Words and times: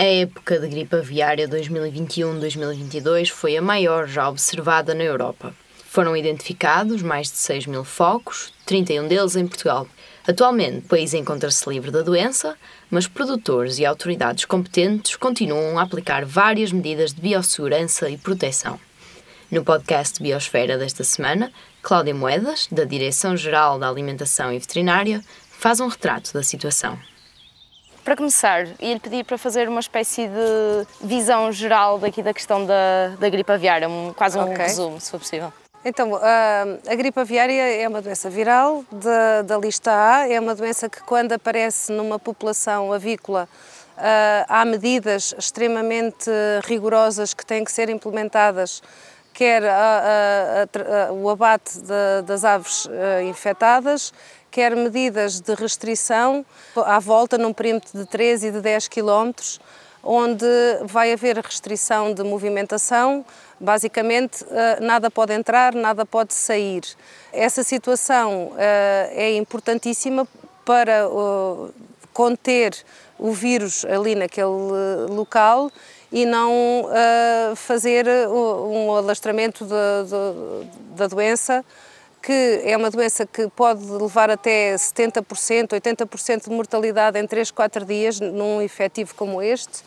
A 0.00 0.04
época 0.04 0.60
de 0.60 0.68
gripe 0.68 0.94
aviária 0.94 1.48
2021-2022 1.48 3.30
foi 3.30 3.56
a 3.56 3.60
maior 3.60 4.06
já 4.06 4.28
observada 4.28 4.94
na 4.94 5.02
Europa. 5.02 5.52
Foram 5.86 6.16
identificados 6.16 7.02
mais 7.02 7.32
de 7.32 7.36
6 7.38 7.66
mil 7.66 7.82
focos, 7.82 8.54
31 8.64 9.08
deles 9.08 9.34
em 9.34 9.48
Portugal. 9.48 9.88
Atualmente, 10.24 10.86
o 10.86 10.88
país 10.88 11.14
encontra-se 11.14 11.68
livre 11.68 11.90
da 11.90 12.02
doença, 12.02 12.56
mas 12.88 13.08
produtores 13.08 13.80
e 13.80 13.84
autoridades 13.84 14.44
competentes 14.44 15.16
continuam 15.16 15.76
a 15.76 15.82
aplicar 15.82 16.24
várias 16.24 16.70
medidas 16.70 17.12
de 17.12 17.20
biossegurança 17.20 18.08
e 18.08 18.16
proteção. 18.16 18.78
No 19.50 19.64
podcast 19.64 20.22
Biosfera 20.22 20.78
desta 20.78 21.02
semana, 21.02 21.50
Cláudia 21.82 22.14
Moedas, 22.14 22.68
da 22.70 22.84
Direção-Geral 22.84 23.80
da 23.80 23.88
Alimentação 23.88 24.52
e 24.52 24.60
Veterinária, 24.60 25.24
faz 25.50 25.80
um 25.80 25.88
retrato 25.88 26.32
da 26.32 26.44
situação. 26.44 26.96
Para 28.08 28.16
começar, 28.16 28.66
ia-lhe 28.80 28.98
pedir 28.98 29.22
para 29.22 29.36
fazer 29.36 29.68
uma 29.68 29.80
espécie 29.80 30.28
de 30.28 31.06
visão 31.06 31.52
geral 31.52 31.98
daqui 31.98 32.22
da 32.22 32.32
questão 32.32 32.64
da, 32.64 33.08
da 33.20 33.28
gripe 33.28 33.52
aviária, 33.52 33.86
um, 33.86 34.14
quase 34.14 34.38
um 34.38 34.44
okay. 34.44 34.64
resumo, 34.64 34.98
se 34.98 35.10
for 35.10 35.20
possível. 35.20 35.52
Então, 35.84 36.16
a, 36.16 36.64
a 36.90 36.94
gripe 36.94 37.20
aviária 37.20 37.82
é 37.82 37.86
uma 37.86 38.00
doença 38.00 38.30
viral 38.30 38.82
da, 38.90 39.42
da 39.42 39.58
lista 39.58 39.92
A, 39.92 40.26
é 40.26 40.40
uma 40.40 40.54
doença 40.54 40.88
que 40.88 41.02
quando 41.02 41.32
aparece 41.32 41.92
numa 41.92 42.18
população 42.18 42.94
avícola 42.94 43.46
há 44.48 44.64
medidas 44.64 45.34
extremamente 45.36 46.30
rigorosas 46.64 47.34
que 47.34 47.44
têm 47.44 47.62
que 47.62 47.70
ser 47.70 47.90
implementadas, 47.90 48.82
quer 49.34 49.62
a, 49.66 50.66
a, 51.08 51.12
o 51.12 51.28
abate 51.28 51.78
de, 51.78 52.22
das 52.24 52.42
aves 52.42 52.88
infectadas, 53.28 54.14
quer 54.50 54.74
medidas 54.74 55.40
de 55.40 55.54
restrição 55.54 56.44
à 56.76 56.98
volta 56.98 57.36
num 57.38 57.52
perímetro 57.52 57.98
de 57.98 58.06
3 58.06 58.44
e 58.44 58.50
de 58.50 58.60
10 58.60 58.88
quilómetros, 58.88 59.60
onde 60.02 60.46
vai 60.84 61.12
haver 61.12 61.36
restrição 61.36 62.14
de 62.14 62.22
movimentação, 62.22 63.24
basicamente 63.60 64.44
eh, 64.50 64.78
nada 64.80 65.10
pode 65.10 65.32
entrar, 65.32 65.74
nada 65.74 66.06
pode 66.06 66.32
sair. 66.32 66.82
Essa 67.32 67.62
situação 67.62 68.52
eh, 68.56 69.10
é 69.12 69.36
importantíssima 69.36 70.26
para 70.64 71.00
eh, 71.04 71.70
conter 72.12 72.74
o 73.18 73.32
vírus 73.32 73.84
ali 73.84 74.14
naquele 74.14 74.46
local 75.08 75.70
e 76.10 76.24
não 76.24 76.86
fazer 77.54 78.06
um 78.28 78.92
alastramento 78.92 79.66
da 80.96 81.06
doença 81.06 81.64
que 82.22 82.62
é 82.64 82.76
uma 82.76 82.90
doença 82.90 83.26
que 83.26 83.48
pode 83.48 83.84
levar 83.84 84.30
até 84.30 84.74
70%, 84.74 85.68
80% 85.70 86.44
de 86.44 86.50
mortalidade 86.50 87.18
em 87.18 87.26
3, 87.26 87.50
4 87.50 87.84
dias 87.84 88.20
num 88.20 88.60
efetivo 88.60 89.14
como 89.14 89.42
este 89.42 89.82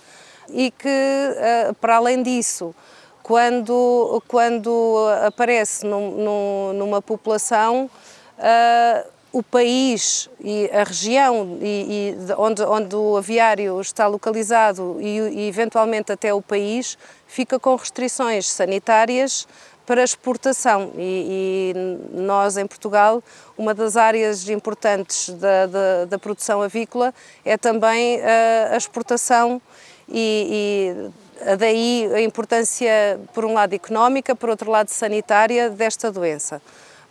e 0.50 0.72
que, 0.72 0.88
eh, 0.88 1.72
para 1.80 1.96
além 1.98 2.22
disso, 2.24 2.76
quando, 3.24 4.22
quando 4.28 5.08
aparece 5.26 5.86
num, 5.86 6.12
num, 6.12 6.74
numa 6.74 7.02
população, 7.02 7.90
uh, 8.38 9.10
o 9.32 9.42
país 9.42 10.30
e 10.44 10.70
a 10.74 10.84
região 10.84 11.58
e, 11.62 12.18
e 12.28 12.34
onde, 12.38 12.62
onde 12.64 12.96
o 12.96 13.16
aviário 13.16 13.80
está 13.80 14.06
localizado 14.06 14.98
e, 15.00 15.20
e 15.20 15.48
eventualmente 15.48 16.12
até 16.12 16.34
o 16.34 16.42
país 16.42 16.98
fica 17.28 17.58
com 17.58 17.76
restrições 17.76 18.50
sanitárias 18.50 19.48
para 19.92 20.04
exportação 20.04 20.94
e, 20.98 21.74
e, 21.76 22.18
nós 22.22 22.56
em 22.56 22.66
Portugal 22.66 23.22
uma 23.58 23.74
das 23.74 23.98
áreas 23.98 24.48
importantes 24.48 25.30
da, 25.32 25.66
da, 25.66 26.06
da 26.06 26.18
produção 26.18 26.62
avícola 26.62 27.14
é 27.44 27.58
também 27.58 28.22
a, 28.22 28.74
a 28.74 28.78
exportação 28.78 29.62
e, 30.08 31.12
e 31.44 31.58
daí 31.58 32.10
a 32.14 32.22
importância 32.22 33.20
por 33.34 33.44
um 33.44 33.54
lado 33.54 33.74
económica, 33.74 34.34
por 34.34 34.48
outro 34.48 34.72
lado 34.72 34.88
sanitária 34.88 35.70
desta 35.70 36.10
doença. 36.10 36.62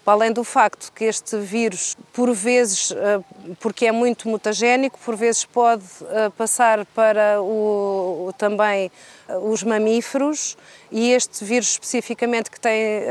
Para 0.04 0.14
além 0.14 0.32
do 0.32 0.42
facto 0.42 0.90
que 0.92 1.04
este 1.04 1.36
vírus, 1.36 1.94
por 2.12 2.32
vezes, 2.32 2.90
eh, 2.90 3.20
porque 3.60 3.84
é 3.86 3.92
muito 3.92 4.28
mutagénico, 4.28 4.98
por 5.04 5.14
vezes 5.14 5.44
pode 5.44 5.84
eh, 6.08 6.30
passar 6.38 6.86
para 6.86 7.40
o, 7.42 8.32
também 8.38 8.90
eh, 9.28 9.36
os 9.36 9.62
mamíferos 9.62 10.56
e 10.90 11.12
este 11.12 11.44
vírus 11.44 11.72
especificamente 11.72 12.50
que 12.50 12.58
tem 12.58 13.02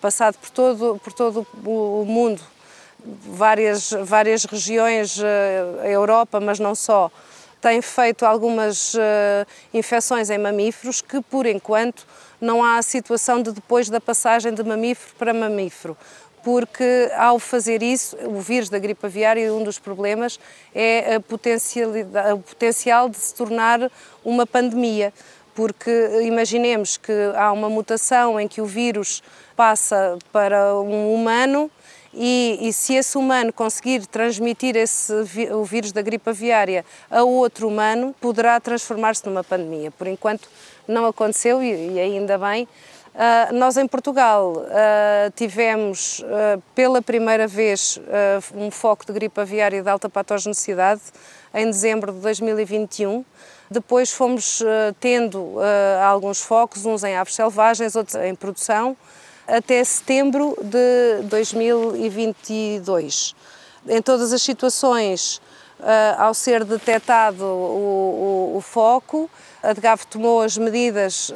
passado 0.00 0.36
por 0.38 0.50
todo, 0.50 1.00
por 1.04 1.12
todo 1.12 1.46
o 1.64 2.04
mundo, 2.06 2.40
várias, 3.04 3.90
várias 4.02 4.44
regiões, 4.44 5.20
a 5.82 5.86
Europa, 5.86 6.40
mas 6.40 6.58
não 6.58 6.74
só, 6.74 7.10
tem 7.60 7.80
feito 7.80 8.24
algumas 8.24 8.94
infecções 9.72 10.30
em 10.30 10.38
mamíferos 10.38 11.00
que, 11.00 11.20
por 11.20 11.46
enquanto, 11.46 12.04
não 12.40 12.62
há 12.62 12.78
a 12.78 12.82
situação 12.82 13.42
de 13.42 13.52
depois 13.52 13.88
da 13.88 14.00
passagem 14.00 14.52
de 14.52 14.62
mamífero 14.62 15.14
para 15.18 15.32
mamífero 15.32 15.96
porque 16.46 17.10
ao 17.16 17.40
fazer 17.40 17.82
isso, 17.82 18.16
o 18.24 18.40
vírus 18.40 18.68
da 18.68 18.78
gripe 18.78 19.04
aviária, 19.04 19.52
um 19.52 19.64
dos 19.64 19.80
problemas 19.80 20.38
é 20.72 21.16
o 21.18 22.40
potencial 22.40 23.08
de 23.08 23.16
se 23.16 23.34
tornar 23.34 23.90
uma 24.24 24.46
pandemia, 24.46 25.12
porque 25.56 25.90
imaginemos 26.22 26.96
que 26.96 27.12
há 27.34 27.50
uma 27.50 27.68
mutação 27.68 28.38
em 28.38 28.46
que 28.46 28.60
o 28.60 28.64
vírus 28.64 29.24
passa 29.56 30.16
para 30.30 30.76
um 30.76 31.12
humano 31.12 31.68
e, 32.16 32.58
e, 32.62 32.72
se 32.72 32.94
esse 32.94 33.18
humano 33.18 33.52
conseguir 33.52 34.06
transmitir 34.06 34.74
esse, 34.74 35.12
o 35.52 35.64
vírus 35.64 35.92
da 35.92 36.00
gripe 36.00 36.30
aviária 36.30 36.84
a 37.10 37.22
outro 37.22 37.68
humano, 37.68 38.14
poderá 38.20 38.58
transformar-se 38.58 39.26
numa 39.26 39.44
pandemia. 39.44 39.90
Por 39.90 40.06
enquanto 40.06 40.48
não 40.88 41.04
aconteceu 41.04 41.62
e, 41.62 41.92
e 41.92 42.00
ainda 42.00 42.38
bem. 42.38 42.66
Uh, 43.16 43.54
nós 43.54 43.78
em 43.78 43.88
Portugal 43.88 44.52
uh, 44.52 45.30
tivemos 45.34 46.18
uh, 46.18 46.62
pela 46.74 47.00
primeira 47.00 47.46
vez 47.46 47.98
um 48.54 48.70
foco 48.70 49.06
de 49.06 49.12
gripe 49.14 49.40
aviária 49.40 49.82
de 49.82 49.88
alta 49.88 50.06
patogenicidade 50.06 51.00
em 51.54 51.64
dezembro 51.64 52.12
de 52.12 52.20
2021. 52.20 53.24
Depois 53.70 54.12
fomos 54.12 54.62
tendo 55.00 55.56
alguns 56.06 56.40
focos, 56.40 56.86
uns 56.86 57.02
em 57.02 57.16
aves 57.16 57.34
selvagens, 57.34 57.96
outros 57.96 58.14
em 58.14 58.32
produção, 58.32 58.96
até 59.46 59.84
setembro 59.84 60.56
de 60.62 61.22
2022. 61.24 63.34
Em 63.88 64.02
todas 64.02 64.32
as 64.32 64.42
situações, 64.42 65.40
ao 66.18 66.34
ser 66.34 66.64
detectado 66.64 67.44
o, 67.44 68.52
o, 68.54 68.56
o 68.56 68.60
foco, 68.60 69.30
a 69.62 69.72
DGAV 69.72 70.04
tomou 70.06 70.40
as 70.40 70.56
medidas 70.56 71.32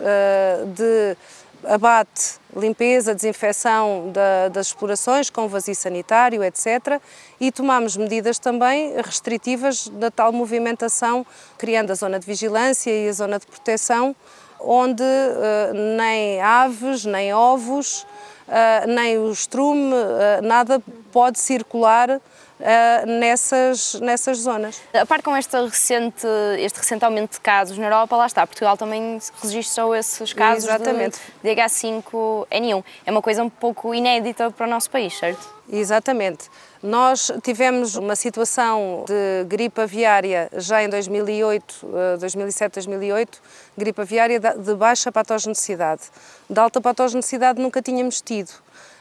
de 0.75 1.17
abate, 1.65 2.39
limpeza, 2.57 3.15
desinfecção 3.15 4.11
da, 4.13 4.49
das 4.49 4.69
explorações 4.69 5.31
com 5.31 5.49
vazio 5.49 5.75
sanitário, 5.75 6.43
etc. 6.43 7.01
E 7.39 7.53
tomamos 7.53 7.97
medidas 7.97 8.39
também 8.39 8.95
restritivas 8.97 9.89
da 9.89 10.11
tal 10.11 10.33
movimentação, 10.33 11.27
criando 11.59 11.91
a 11.91 11.95
zona 11.95 12.19
de 12.19 12.27
vigilância 12.27 12.91
e 12.91 13.09
a 13.09 13.13
zona 13.13 13.39
de 13.39 13.47
proteção, 13.47 14.15
onde 14.63 15.03
uh, 15.03 15.97
nem 15.97 16.41
aves, 16.41 17.05
nem 17.05 17.35
ovos, 17.35 18.07
uh, 18.49 18.87
nem 18.87 19.19
o 19.19 19.31
estrume, 19.31 19.95
uh, 19.95 20.43
nada 20.43 20.83
pode 21.13 21.39
circular 21.39 22.21
uh, 22.61 23.07
nessas, 23.07 23.95
nessas 23.95 24.39
zonas. 24.39 24.81
A 24.93 25.07
par 25.07 25.23
com 25.23 25.37
este 25.37 25.57
recente, 25.57 26.27
este 26.59 26.79
recente 26.79 27.05
aumento 27.05 27.33
de 27.33 27.41
casos 27.41 27.77
na 27.79 27.87
Europa, 27.87 28.17
lá 28.17 28.27
está, 28.27 28.47
Portugal 28.47 28.77
também 28.77 29.19
registrou 29.43 29.95
esses 29.95 30.33
casos 30.33 30.65
Exatamente. 30.65 31.19
de, 31.43 31.55
de 31.55 31.61
H5N1. 31.61 32.85
É 33.07 33.11
uma 33.11 33.23
coisa 33.23 33.43
um 33.43 33.51
pouco 33.51 33.95
inédita 33.95 34.51
para 34.51 34.67
o 34.67 34.71
nosso 34.71 34.91
país, 34.91 35.17
certo? 35.19 35.61
Exatamente. 35.73 36.51
Nós 36.83 37.31
tivemos 37.43 37.95
uma 37.95 38.17
situação 38.17 39.05
de 39.07 39.45
gripe 39.45 39.81
aviária 39.81 40.49
já 40.57 40.83
em 40.83 40.89
2008, 40.89 41.87
2007, 42.19 42.75
2008, 42.75 43.39
gripe 43.77 44.01
aviária 44.01 44.41
de 44.41 44.75
baixa 44.75 45.13
patogenicidade. 45.13 46.03
De 46.49 46.59
alta 46.59 46.81
patogenicidade 46.81 47.61
nunca 47.61 47.81
tínhamos 47.83 48.21
tido 48.21 48.51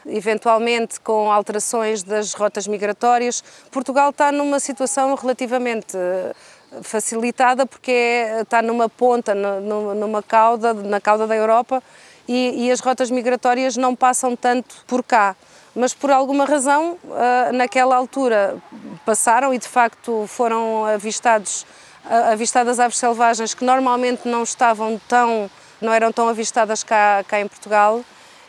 eventualmente 0.06 1.00
com 1.00 1.30
alterações 1.30 2.02
das 2.02 2.34
rotas 2.34 2.66
migratórias. 2.66 3.42
Portugal 3.70 4.10
está 4.10 4.32
numa 4.32 4.60
situação 4.60 5.14
relativamente 5.14 5.96
eh, 5.96 6.32
facilitada 6.82 7.66
porque 7.66 7.90
é, 7.90 8.40
está 8.42 8.62
numa 8.62 8.88
ponta, 8.88 9.34
numa 9.34 10.22
cauda, 10.22 10.72
na 10.72 11.00
cauda 11.00 11.26
da 11.26 11.36
Europa 11.36 11.82
e, 12.28 12.66
e 12.66 12.70
as 12.70 12.80
rotas 12.80 13.10
migratórias 13.10 13.76
não 13.76 13.94
passam 13.94 14.36
tanto 14.36 14.84
por 14.86 15.02
cá 15.02 15.36
mas 15.74 15.94
por 15.94 16.10
alguma 16.10 16.44
razão 16.44 16.98
eh, 17.04 17.52
naquela 17.52 17.94
altura 17.94 18.56
passaram 19.04 19.54
e 19.54 19.58
de 19.58 19.68
facto 19.68 20.26
foram 20.26 20.84
avistados 20.84 21.64
avistadas 22.32 22.80
aves 22.80 22.98
selvagens 22.98 23.54
que 23.54 23.64
normalmente 23.64 24.26
não 24.26 24.42
estavam 24.42 25.00
tão 25.06 25.50
não 25.80 25.92
eram 25.92 26.12
tão 26.12 26.28
avistadas 26.28 26.82
cá, 26.82 27.24
cá 27.26 27.40
em 27.40 27.48
Portugal 27.48 28.02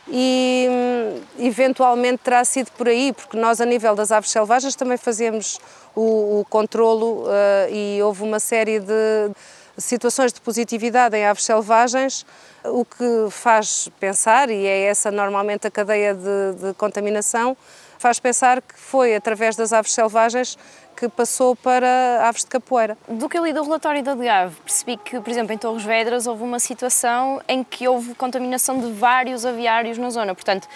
e 0.08 0.66
hum, 0.68 1.20
eventualmente 1.38 2.18
terá 2.24 2.44
sido 2.44 2.70
por 2.72 2.88
aí, 2.88 3.12
porque 3.12 3.36
nós 3.36 3.60
a 3.60 3.64
nível 3.64 3.94
das 3.94 4.10
aves 4.10 4.30
selvagens 4.30 4.74
também 4.74 4.96
fazemos 4.96 5.60
o, 5.94 6.40
o 6.40 6.46
controlo 6.48 7.24
uh, 7.24 7.70
e 7.70 8.02
houve 8.02 8.22
uma 8.22 8.40
série 8.40 8.80
de 8.80 9.30
situações 9.78 10.32
de 10.32 10.40
positividade 10.40 11.16
em 11.16 11.26
aves 11.26 11.44
selvagens, 11.44 12.26
o 12.64 12.84
que 12.84 13.28
faz 13.30 13.88
pensar, 13.98 14.50
e 14.50 14.66
é 14.66 14.84
essa 14.84 15.10
normalmente 15.10 15.66
a 15.66 15.70
cadeia 15.70 16.14
de, 16.14 16.54
de 16.60 16.74
contaminação, 16.74 17.56
faz 17.98 18.18
pensar 18.18 18.60
que 18.60 18.74
foi 18.76 19.14
através 19.14 19.54
das 19.56 19.72
aves 19.72 19.92
selvagens 19.92 20.58
que 20.96 21.08
passou 21.08 21.56
para 21.56 22.28
aves 22.28 22.42
de 22.42 22.50
capoeira. 22.50 22.98
Do 23.08 23.28
que 23.28 23.38
eu 23.38 23.44
li 23.44 23.52
do 23.52 23.62
relatório 23.62 24.02
da 24.02 24.14
DGAV, 24.14 24.54
percebi 24.64 24.96
que, 24.96 25.20
por 25.20 25.30
exemplo, 25.30 25.52
em 25.52 25.58
Torres 25.58 25.84
Vedras 25.84 26.26
houve 26.26 26.42
uma 26.42 26.58
situação 26.58 27.40
em 27.48 27.64
que 27.64 27.88
houve 27.88 28.14
contaminação 28.14 28.78
de 28.78 28.92
vários 28.92 29.46
aviários 29.46 29.98
na 29.98 30.10
zona. 30.10 30.34
Portanto, 30.34 30.68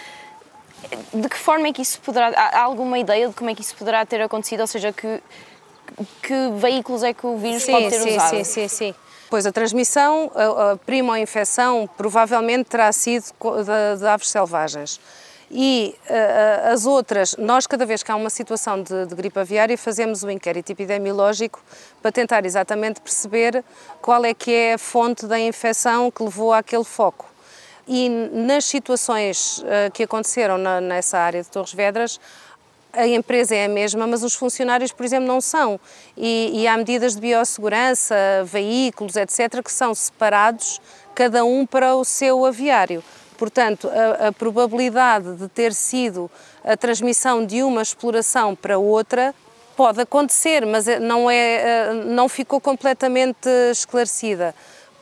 de 1.13 1.29
que 1.29 1.37
forma 1.37 1.67
é 1.67 1.73
que 1.73 1.81
isso 1.81 1.99
poderá. 2.01 2.29
Há 2.29 2.61
alguma 2.61 2.97
ideia 2.97 3.27
de 3.27 3.33
como 3.33 3.49
é 3.49 3.55
que 3.55 3.61
isso 3.61 3.75
poderá 3.75 4.05
ter 4.05 4.21
acontecido? 4.21 4.61
Ou 4.61 4.67
seja, 4.67 4.93
que, 4.93 5.21
que 6.21 6.51
veículos 6.57 7.03
é 7.03 7.13
que 7.13 7.25
o 7.25 7.37
vírus 7.37 7.63
sim, 7.63 7.71
pode 7.71 7.89
ter 7.89 7.99
sim, 8.01 8.09
usado? 8.11 8.29
Sim, 8.29 8.43
sim, 8.43 8.67
sim. 8.67 8.95
Pois 9.29 9.45
a 9.45 9.51
transmissão, 9.51 10.31
a, 10.33 10.71
a 10.71 10.77
primo-infecção, 10.77 11.89
provavelmente 11.97 12.69
terá 12.69 12.91
sido 12.91 13.23
de, 13.23 13.99
de 13.99 14.07
aves 14.07 14.29
selvagens. 14.29 14.99
E 15.49 15.95
uh, 16.09 16.73
as 16.73 16.85
outras, 16.85 17.35
nós 17.37 17.65
cada 17.65 17.85
vez 17.85 18.03
que 18.03 18.11
há 18.11 18.15
uma 18.15 18.29
situação 18.29 18.83
de, 18.83 19.05
de, 19.05 19.15
gripe 19.15 19.39
aviária 19.39 19.77
fazemos 19.77 20.21
o 20.23 20.27
um 20.27 20.29
inquérito 20.29 20.71
epidemiológico 20.71 21.61
para 22.01 22.11
tentar 22.11 22.45
exatamente 22.45 22.99
perceber 22.99 23.63
qual 24.01 24.25
é 24.25 24.33
que 24.33 24.51
é 24.51 24.73
a 24.73 24.77
fonte 24.77 25.25
da 25.25 25.39
infecção 25.39 26.11
que 26.11 26.21
levou 26.21 26.51
àquele 26.51 26.83
foco. 26.83 27.25
E 27.87 28.09
nas 28.09 28.65
situações 28.65 29.59
uh, 29.59 29.89
que 29.93 30.03
aconteceram 30.03 30.57
na, 30.57 30.81
nessa 30.81 31.17
área 31.17 31.41
de 31.41 31.49
Torres 31.49 31.73
Vedras, 31.73 32.19
a 32.93 33.07
empresa 33.07 33.55
é 33.55 33.65
a 33.65 33.69
mesma, 33.69 34.07
mas 34.07 34.23
os 34.23 34.33
funcionários, 34.33 34.91
por 34.91 35.05
exemplo, 35.05 35.27
não 35.27 35.39
são. 35.39 35.79
E, 36.15 36.51
e 36.53 36.67
há 36.67 36.77
medidas 36.77 37.15
de 37.15 37.21
biossegurança, 37.21 38.15
veículos, 38.45 39.15
etc., 39.15 39.61
que 39.63 39.71
são 39.71 39.93
separados, 39.93 40.81
cada 41.13 41.43
um 41.45 41.65
para 41.65 41.95
o 41.95 42.03
seu 42.03 42.45
aviário. 42.45 43.03
Portanto, 43.37 43.89
a, 43.89 44.27
a, 44.27 44.31
probabilidade 44.31 45.35
de 45.35 45.47
ter 45.47 45.73
sido 45.73 46.29
a 46.63 46.75
transmissão 46.75 47.45
de 47.45 47.61
uma 47.61 47.81
exploração 47.81 48.55
para 48.55 48.79
outra 48.79 49.33
pode 49.75 50.01
acontecer, 50.01 50.65
mas 50.65 50.87
é, 50.87 50.99
não, 50.99 51.29
é, 51.29 51.93
não 51.93 52.27
ficou 52.27 52.59
completamente 52.59 53.47
esclarecida. 53.71 54.55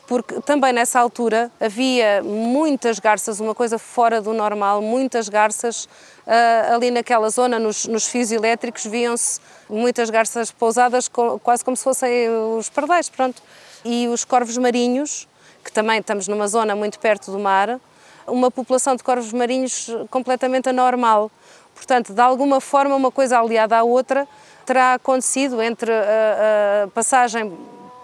Porque 0.08 0.40
também 0.42 0.72
nessa 0.72 1.00
altura 1.00 1.52
havia 1.60 2.22
muitas 2.24 3.00
garças, 3.00 3.40
uma 3.40 3.56
coisa 3.56 3.80
fora 3.80 4.22
do 4.22 4.34
normal, 4.34 4.82
muitas 4.82 5.28
garças 5.28 5.86
uh, 5.86 6.76
ali 6.76 6.92
naquela 6.92 7.30
zona, 7.30 7.58
nos, 7.58 7.86
nos 7.88 8.06
fios 8.06 8.32
elétricos, 8.32 8.86
viam-se 8.86 9.40
muitas 9.68 10.12
garças 10.12 10.52
pousadas, 10.52 11.10
quase 11.42 11.66
como 11.66 11.76
se 11.76 11.84
fossem 11.84 12.30
os 12.58 12.70
pardais, 12.70 13.10
pronto. 13.10 13.42
E 13.84 14.08
os 14.08 14.24
corvos 14.24 14.58
marinhos, 14.58 15.28
que 15.64 15.72
também 15.72 16.00
estamos 16.00 16.28
numa 16.28 16.48
zona 16.48 16.76
muito 16.76 17.00
perto 17.00 17.32
do 17.32 17.40
mar, 17.40 17.80
uma 18.28 18.52
população 18.52 18.96
de 18.96 19.04
corvos 19.04 19.34
marinhos 19.34 19.90
completamente 20.12 20.70
anormal. 20.70 21.32
Portanto, 21.74 22.14
de 22.14 22.22
alguma 22.22 22.62
forma, 22.62 22.96
uma 22.96 23.12
coisa 23.12 23.40
aliada 23.40 23.78
à 23.78 23.84
outra 23.84 24.28
terá 24.66 24.94
acontecido 24.96 25.62
entre 25.62 25.92
a, 25.92 26.84
a 26.86 26.88
passagem 26.88 27.56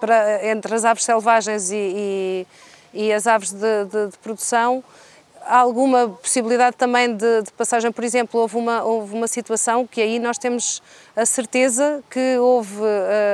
para, 0.01 0.45
entre 0.50 0.74
as 0.74 0.83
aves 0.83 1.06
selvagens 1.06 1.71
e, 1.71 1.75
e, 1.75 2.48
e 2.94 3.13
as 3.13 3.27
aves 3.27 3.51
de, 3.51 3.86
de, 3.86 4.07
de, 4.07 4.18
produção. 4.18 4.83
Há 5.44 5.59
alguma 5.59 6.09
possibilidade 6.09 6.75
também 6.75 7.15
de, 7.15 7.44
de, 7.44 7.51
passagem, 7.53 7.92
por 7.92 8.03
exemplo, 8.03 8.39
houve 8.39 8.57
uma, 8.57 8.83
houve 8.83 9.13
uma 9.15 9.27
situação 9.27 9.88
que 9.88 10.01
aí 10.01 10.19
nós 10.19 10.38
temos 10.38 10.81
a 11.15 11.25
certeza 11.25 12.03
que 12.09 12.38
houve 12.38 12.81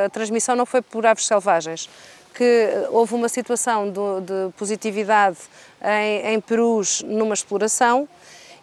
a 0.06 0.10
transmissão 0.10 0.56
não 0.56 0.66
foi 0.66 0.82
por 0.82 1.06
aves 1.06 1.26
selvagens, 1.26 1.90
que 2.34 2.70
houve 2.92 3.16
uma 3.16 3.30
situação 3.30 3.90
de, 3.90 4.22
de 4.22 4.54
positividade 4.58 5.38
em, 5.82 6.34
em 6.34 6.40
Perus 6.40 7.02
numa 7.04 7.34
exploração 7.34 8.08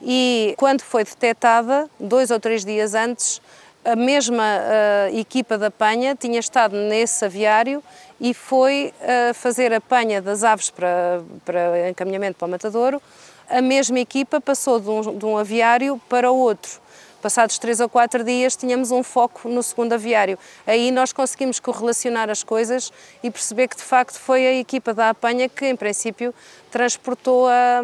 e 0.07 0.55
quando 0.59 0.83
foi 0.83 1.03
detectada, 1.03 1.89
dois 1.99 2.31
ou 2.31 2.39
três 2.39 2.65
dias 2.65 2.95
antes, 2.95 3.41
a 3.85 3.97
mesma 3.97 4.43
uh, 4.43 5.17
equipa 5.19 5.59
da 5.59 5.71
panha 5.71 6.15
tinha 6.15 6.41
estado 6.41 6.77
nesse 6.77 7.25
aviário 7.25 7.83
e 8.21 8.33
foi 8.33 8.93
uh, 9.01 9.35
fazer 9.35 9.73
a 9.73 9.81
panha 9.81 10.23
das 10.23 10.43
aves 10.43 10.71
para, 10.71 11.23
para 11.45 11.89
encaminhamento 11.91 12.39
para 12.39 12.47
o 12.47 12.51
matadouro. 12.51 13.03
A 13.49 13.61
mesma 13.61 14.01
equipa 14.01 14.41
passou 14.41 14.81
de 14.81 14.89
um, 14.89 15.19
de 15.19 15.27
um 15.27 15.37
aviário 15.37 16.01
para 16.09 16.31
outro 16.31 16.83
Passados 17.25 17.57
três 17.57 17.81
ou 17.81 17.89
quatro 17.89 18.23
dias 18.23 18.55
tínhamos 18.55 18.91
um 18.91 19.03
foco 19.03 19.49
no 19.49 19.63
segundo 19.63 19.95
aviário. 19.95 20.39
Aí 20.67 20.91
nós 20.91 21.11
conseguimos 21.11 21.59
correlacionar 21.59 22.29
as 22.29 22.45
coisas 22.45 22.93
e 23.23 23.31
perceber 23.31 23.67
que 23.67 23.77
de 23.79 23.83
facto 23.83 24.19
foi 24.19 24.47
a 24.47 24.53
equipa 24.53 24.93
da 24.93 25.09
apanha 25.09 25.49
que 25.49 25.65
em 25.65 25.75
princípio 25.75 26.35
transportou 26.71 27.49
a, 27.49 27.81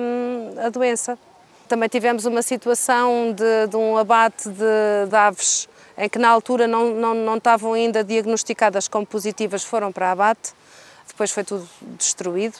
a 0.66 0.68
doença. 0.68 1.18
Também 1.66 1.88
tivemos 1.88 2.26
uma 2.26 2.42
situação 2.42 3.32
de, 3.32 3.66
de 3.70 3.76
um 3.78 3.96
abate 3.96 4.46
de, 4.46 5.08
de, 5.08 5.16
aves 5.16 5.69
em 6.00 6.08
que 6.08 6.18
na 6.18 6.28
altura 6.28 6.66
não, 6.66 6.94
não, 6.94 7.14
não 7.14 7.36
estavam 7.36 7.74
ainda 7.74 8.02
diagnosticadas 8.02 8.88
como 8.88 9.06
positivas, 9.06 9.62
foram 9.62 9.92
para 9.92 10.10
abate, 10.10 10.52
depois 11.06 11.30
foi 11.30 11.44
tudo 11.44 11.68
destruído. 11.98 12.56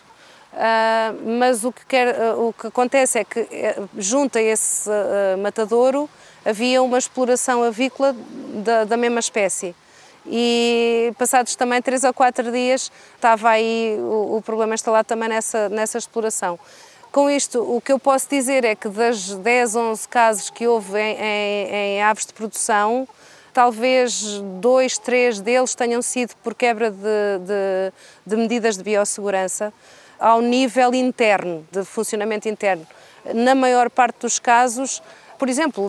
Uh, 0.52 1.38
mas 1.38 1.64
o 1.64 1.72
que, 1.72 1.86
quer, 1.86 2.08
uh, 2.08 2.48
o 2.48 2.52
que 2.52 2.66
acontece 2.66 3.20
é 3.20 3.24
que, 3.24 3.40
uh, 3.40 3.88
junto 3.96 4.36
a 4.36 4.42
esse 4.42 4.90
uh, 4.90 5.38
matadouro, 5.38 6.10
havia 6.44 6.82
uma 6.82 6.98
exploração 6.98 7.62
avícola 7.62 8.14
da, 8.64 8.84
da 8.84 8.96
mesma 8.96 9.20
espécie. 9.20 9.74
E 10.26 11.12
passados 11.16 11.54
também 11.54 11.80
três 11.80 12.04
ou 12.04 12.12
quatro 12.12 12.50
dias 12.52 12.90
estava 13.14 13.48
aí 13.48 13.96
o, 14.00 14.36
o 14.36 14.42
problema 14.42 14.74
instalado 14.74 15.06
também 15.06 15.28
nessa, 15.28 15.68
nessa 15.68 15.96
exploração. 15.96 16.58
Com 17.12 17.30
isto, 17.30 17.60
o 17.60 17.80
que 17.80 17.92
eu 17.92 17.98
posso 17.98 18.28
dizer 18.28 18.64
é 18.64 18.74
que 18.74 18.88
das 18.88 19.34
10, 19.34 19.76
11 19.76 20.08
casos 20.08 20.50
que 20.50 20.66
houve 20.66 20.98
em, 20.98 21.16
em, 21.16 21.68
em 21.72 22.02
aves 22.02 22.26
de 22.26 22.32
produção, 22.32 23.08
talvez 23.52 24.40
dois, 24.60 24.98
três 24.98 25.40
deles 25.40 25.74
tenham 25.74 26.02
sido 26.02 26.34
por 26.42 26.54
quebra 26.54 26.90
de, 26.90 26.98
de, 26.98 27.92
de, 28.26 28.36
medidas 28.36 28.76
de 28.76 28.82
biossegurança 28.82 29.72
ao 30.18 30.40
nível 30.40 30.94
interno, 30.94 31.66
de 31.70 31.84
funcionamento 31.84 32.48
interno. 32.48 32.86
Na 33.34 33.54
maior 33.54 33.90
parte 33.90 34.20
dos 34.20 34.38
casos, 34.38 35.02
por 35.40 35.48
exemplo, 35.48 35.88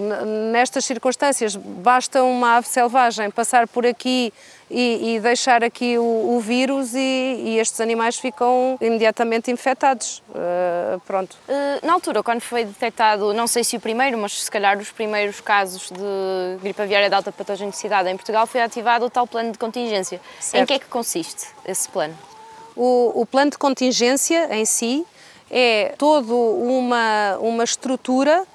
nestas 0.54 0.86
circunstâncias, 0.86 1.58
basta 1.58 2.24
uma 2.24 2.56
ave 2.56 2.70
selvagem 2.70 3.30
passar 3.30 3.68
por 3.68 3.86
aqui 3.86 4.32
e, 4.70 5.16
e 5.16 5.20
deixar 5.20 5.62
aqui 5.62 5.98
o, 5.98 6.38
o 6.38 6.40
vírus 6.40 6.96
e, 6.96 6.98
e, 6.98 7.60
estes 7.60 7.82
animais 7.82 8.18
ficam 8.18 8.78
imediatamente 8.80 9.52
infectados. 9.52 10.24
Uh, 10.30 11.02
pronto. 11.02 11.36
Uh, 11.50 11.86
na 11.86 11.92
altura, 11.92 12.24
quando 12.24 12.40
foi 12.40 12.64
detectado, 12.64 13.34
não 13.34 13.46
sei 13.46 13.66
se 13.66 13.76
o 13.76 13.80
primeiro, 13.82 14.18
mas 14.18 14.42
se 14.42 14.50
calhar 14.50 14.78
os 14.78 14.90
primeiros 14.90 15.42
casos 15.42 15.92
de 15.92 16.62
gripe 16.62 16.82
aviária 16.82 17.10
de 17.10 17.16
alta 17.16 17.30
patogenicidade 17.30 18.08
em 18.08 18.16
Portugal, 18.16 18.48
foi 18.48 18.62
ativado 18.62 19.08
o 19.08 19.10
tal 19.10 19.28
plano 19.28 19.52
de 19.52 19.58
contingência. 19.58 20.22
Certo. 20.40 20.64
Em 20.64 20.66
que 20.66 20.74
é 20.76 20.80
que 20.80 20.86
consiste 20.86 21.48
esse 21.66 21.90
plano? 21.90 22.18
O, 22.74 23.22
o 23.22 23.26
plano 23.26 23.52
de 23.52 23.58
contingência 23.58 24.48
em 24.56 24.64
si 24.64 25.06
é 25.52 25.94
toda 25.98 26.34
uma, 26.34 27.38
uma 27.42 27.66
estrutura 27.66 28.48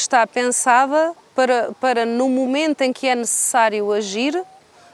que 0.00 0.04
está 0.04 0.26
pensada 0.26 1.12
para, 1.34 1.72
para 1.78 2.06
no 2.06 2.26
momento 2.28 2.80
em 2.80 2.90
que 2.90 3.06
é 3.06 3.14
necessário 3.14 3.92
agir, 3.92 4.42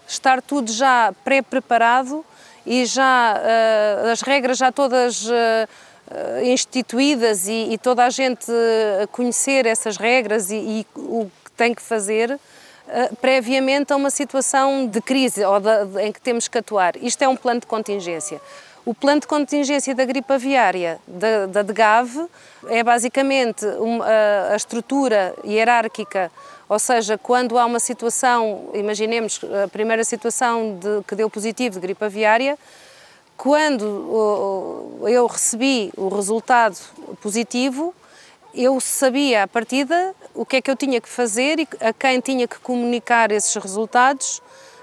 estar 0.07 0.43
tudo 0.43 0.73
já 0.73 1.15
pré-preparado 1.25 2.25
e 2.65 2.85
já 2.85 3.37
uh, 3.37 4.11
as 4.11 4.21
regras 4.21 4.59
já 4.59 4.73
todas 4.73 5.25
uh, 5.27 5.33
instituídas 6.45 7.47
e, 7.47 7.69
e, 7.71 7.79
toda 7.79 8.05
a 8.05 8.11
gente 8.11 8.47
conhecer 9.13 9.67
essas 9.67 9.97
regras 9.97 10.51
e, 10.51 10.57
e 10.57 10.87
o 10.97 11.31
que 11.45 11.51
tem 11.53 11.73
que 11.73 11.83
fazer 11.83 12.33
uh, 12.33 13.17
previamente 13.21 13.93
a 13.93 13.97
uma 13.97 14.11
situação 14.11 14.87
de 14.89 15.01
crise 15.01 15.45
ou 15.45 15.61
de, 15.61 15.85
de, 15.87 16.03
em 16.03 16.13
que 16.13 16.21
temos 16.21 16.49
que 16.49 16.59
atuar. 16.59 16.97
Isto 16.97 17.23
é 17.23 17.29
um 17.29 17.37
plano 17.37 17.61
de 17.61 17.67
contingência. 17.67 18.41
O 18.87 18.95
plano 18.95 19.21
de 19.21 19.27
contingência 19.27 19.93
da 19.97 20.05
gripe 20.05 20.33
aviária 20.33 21.01
da, 21.09 21.47
da 21.47 21.63
DGAV 21.63 22.29
é 22.69 22.85
basicamente 22.85 23.67
uma, 23.81 24.07
a, 24.53 24.55
estrutura 24.55 25.35
hierárquica 25.45 26.31
ou 26.69 26.79
seja, 26.79 27.19
quando 27.19 27.59
há 27.59 27.67
uma 27.67 27.81
situação, 27.81 28.71
imaginemos 28.75 29.41
a 29.65 29.67
primeira 29.67 30.05
situação 30.05 30.79
de, 30.79 31.03
que 31.05 31.17
deu 31.17 31.29
positivo 31.29 31.75
de 31.75 31.81
gripe 31.81 32.05
aviária, 32.05 32.57
quando 33.37 35.01
eu 35.07 35.27
recebi 35.27 35.93
o 35.97 36.09
resultado 36.09 36.77
positivo, 37.21 37.93
eu 38.55 38.81
sabia 38.81 39.43
à 39.43 39.49
partida 39.49 40.15
o 40.33 40.47
que 40.47 40.57
é 40.57 40.63
que 40.63 40.71
eu 40.71 40.77
tinha 40.77 41.01
que 41.01 41.09
fazer 41.09 41.59
e 41.59 41.69
a 41.81 41.93
quem 41.93 42.21
tinha 42.21 42.49
que 42.49 42.59
comunicar 42.61 43.31
esses 43.33 43.55
resultados 43.57 44.41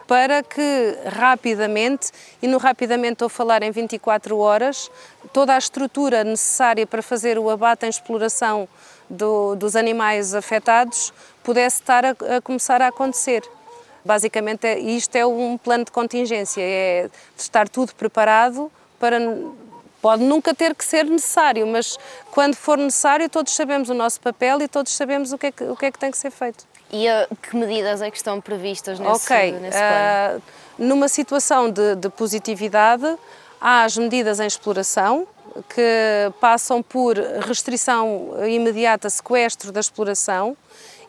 para 0.08 0.44
que 0.44 0.98
rapidamente, 1.06 2.12
e 2.42 2.48
no 2.48 2.58
rapidamente 2.58 3.14
estou 3.14 3.28
a 3.28 3.30
falar 3.30 3.64
em 3.64 3.72
24 3.72 4.38
horas, 4.38 4.92
toda 5.32 5.56
a 5.56 5.58
estrutura 5.58 6.24
necessária 6.24 6.86
para 6.86 7.02
fazer 7.02 7.38
o 7.40 7.50
abate 7.50 7.86
em 7.86 7.90
exploração 7.90 8.68
do, 9.10 9.56
dos 9.56 9.76
animais 9.76 10.34
afetados 10.34 11.14
pudesse 11.44 11.82
estar 11.82 12.06
a, 12.06 12.10
a 12.10 12.42
começar 12.42 12.82
a 12.82 12.88
acontecer. 12.88 13.44
Basicamente, 14.06 14.66
é, 14.66 14.78
isto 14.80 15.16
é 15.16 15.26
um 15.26 15.58
plano 15.58 15.86
de 15.86 15.92
contingência, 15.92 16.62
é 16.62 17.10
estar 17.38 17.70
tudo 17.70 17.96
preparado 17.96 18.72
para 19.00 19.20
Pode 20.04 20.22
nunca 20.22 20.54
ter 20.54 20.76
que 20.76 20.84
ser 20.84 21.06
necessário, 21.06 21.66
mas 21.66 21.98
quando 22.30 22.56
for 22.56 22.78
necessário, 22.78 23.30
todos 23.30 23.56
sabemos 23.56 23.88
o 23.88 23.94
nosso 23.94 24.20
papel 24.20 24.62
e 24.62 24.68
todos 24.68 24.92
sabemos 24.92 25.32
o 25.32 25.38
que 25.38 25.46
é 25.46 25.52
que, 25.54 25.64
o 25.64 25.78
que, 25.78 25.86
é 25.86 25.92
que 25.94 25.98
tem 25.98 26.12
que 26.12 26.18
ser 26.18 26.30
feito. 26.30 26.66
E 26.94 27.08
uh, 27.10 27.36
que 27.38 27.56
medidas 27.56 28.04
é 28.04 28.12
que 28.12 28.18
estão 28.18 28.40
previstas 28.40 29.00
nesse, 29.00 29.26
okay. 29.26 29.52
nesse 29.54 29.78
plano? 29.80 30.38
Uh, 30.38 30.42
numa 30.78 31.08
situação 31.08 31.72
de, 31.72 31.96
de 31.96 32.08
positividade, 32.08 33.18
há 33.60 33.84
as 33.84 33.98
medidas 33.98 34.40
em 34.40 34.46
exploração, 34.46 35.28
que 35.70 36.32
passam 36.40 36.84
por 36.84 37.18
restrição 37.18 38.34
imediata, 38.48 39.10
sequestro 39.10 39.72
da 39.72 39.80
exploração 39.80 40.56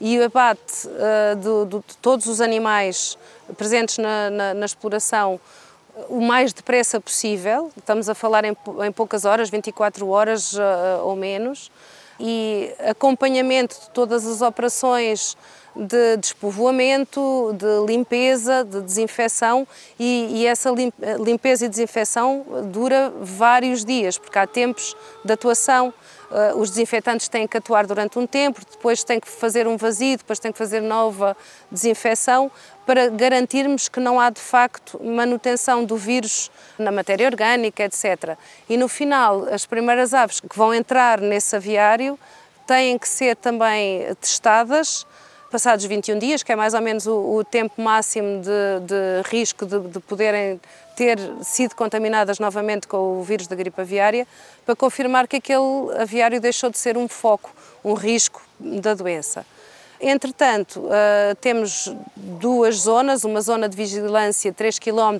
e 0.00 0.18
o 0.18 0.24
abate 0.24 0.86
uh, 0.86 1.36
de, 1.36 1.76
de, 1.76 1.96
todos 2.00 2.26
os 2.26 2.40
animais 2.40 3.18
presentes 3.56 3.98
na, 3.98 4.30
na, 4.30 4.54
na 4.54 4.66
exploração 4.66 5.38
o 6.08 6.20
mais 6.20 6.52
depressa 6.52 7.00
possível, 7.00 7.70
estamos 7.76 8.08
a 8.08 8.14
falar 8.14 8.44
em, 8.44 8.56
em 8.84 8.90
poucas 8.90 9.24
horas, 9.24 9.48
24 9.48 10.08
horas 10.08 10.54
uh, 10.54 10.58
ou 11.04 11.14
menos, 11.14 11.70
e 12.18 12.72
acompanhamento 12.80 13.78
de 13.80 13.90
todas 13.90 14.26
as 14.26 14.40
operações 14.42 15.36
de 15.76 16.16
despovoamento, 16.18 17.54
de 17.58 17.86
limpeza, 17.86 18.64
de 18.64 18.80
desinfecção 18.80 19.66
e, 19.98 20.28
e, 20.30 20.46
essa 20.46 20.70
limpeza 21.18 21.66
e 21.66 21.68
desinfecção 21.68 22.44
dura 22.66 23.12
vários 23.20 23.84
dias, 23.84 24.16
porque 24.16 24.38
há 24.38 24.46
tempos 24.46 24.96
de 25.24 25.32
atuação. 25.32 25.92
Uh, 26.30 26.58
os 26.58 26.70
desinfetantes 26.70 27.28
têm 27.28 27.46
que 27.46 27.56
atuar 27.56 27.86
durante 27.86 28.18
um 28.18 28.26
tempo, 28.26 28.60
depois 28.68 29.04
têm 29.04 29.20
que 29.20 29.28
fazer 29.28 29.68
um 29.68 29.76
vazio, 29.76 30.16
depois 30.16 30.38
têm 30.40 30.50
que 30.50 30.58
fazer 30.58 30.80
nova 30.80 31.36
desinfecção, 31.70 32.50
para 32.84 33.08
garantirmos 33.08 33.88
que 33.88 34.00
não 34.00 34.18
há 34.18 34.30
de 34.30 34.40
facto 34.40 35.00
manutenção 35.02 35.84
do 35.84 35.96
vírus 35.96 36.50
na 36.76 36.90
matéria 36.90 37.26
orgânica, 37.26 37.84
etc. 37.84 38.36
E 38.68 38.76
no 38.76 38.88
final, 38.88 39.46
as 39.52 39.64
primeiras 39.64 40.12
aves 40.12 40.40
que 40.40 40.56
vão 40.56 40.74
entrar 40.74 41.20
nesse 41.20 41.54
aviário 41.54 42.18
têm 42.66 42.98
que 42.98 43.08
ser 43.08 43.36
também 43.36 44.12
testadas 44.20 45.06
passados 45.54 45.84
21 45.84 46.18
dias, 46.18 46.42
que 46.42 46.50
é 46.50 46.56
mais 46.56 46.74
ou 46.74 46.80
menos 46.80 47.06
o, 47.06 47.36
o 47.36 47.44
tempo 47.44 47.80
máximo 47.80 48.42
de, 48.42 48.86
de 48.88 49.28
risco 49.30 49.64
de, 49.64 49.78
de, 49.78 50.00
poderem 50.00 50.60
ter 50.96 51.16
sido 51.42 51.76
contaminadas 51.76 52.40
novamente 52.40 52.88
com 52.88 53.20
o 53.20 53.22
vírus 53.22 53.46
da 53.46 53.54
gripe 53.54 53.80
aviária, 53.80 54.26
para 54.66 54.74
confirmar 54.74 55.28
que 55.28 55.36
aquele 55.36 55.62
aviário 55.96 56.40
deixou 56.40 56.70
de 56.70 56.78
ser 56.78 56.96
um 56.98 57.06
foco, 57.06 57.54
um 57.84 57.94
risco 57.94 58.42
da 58.58 58.94
doença. 58.94 59.46
Entretanto, 60.00 60.80
uh, 60.80 61.36
temos 61.40 61.94
duas 62.16 62.78
zonas, 62.78 63.22
uma 63.22 63.40
zona 63.40 63.68
de 63.68 63.76
vigilância 63.76 64.52
3 64.52 64.80
km, 64.80 65.18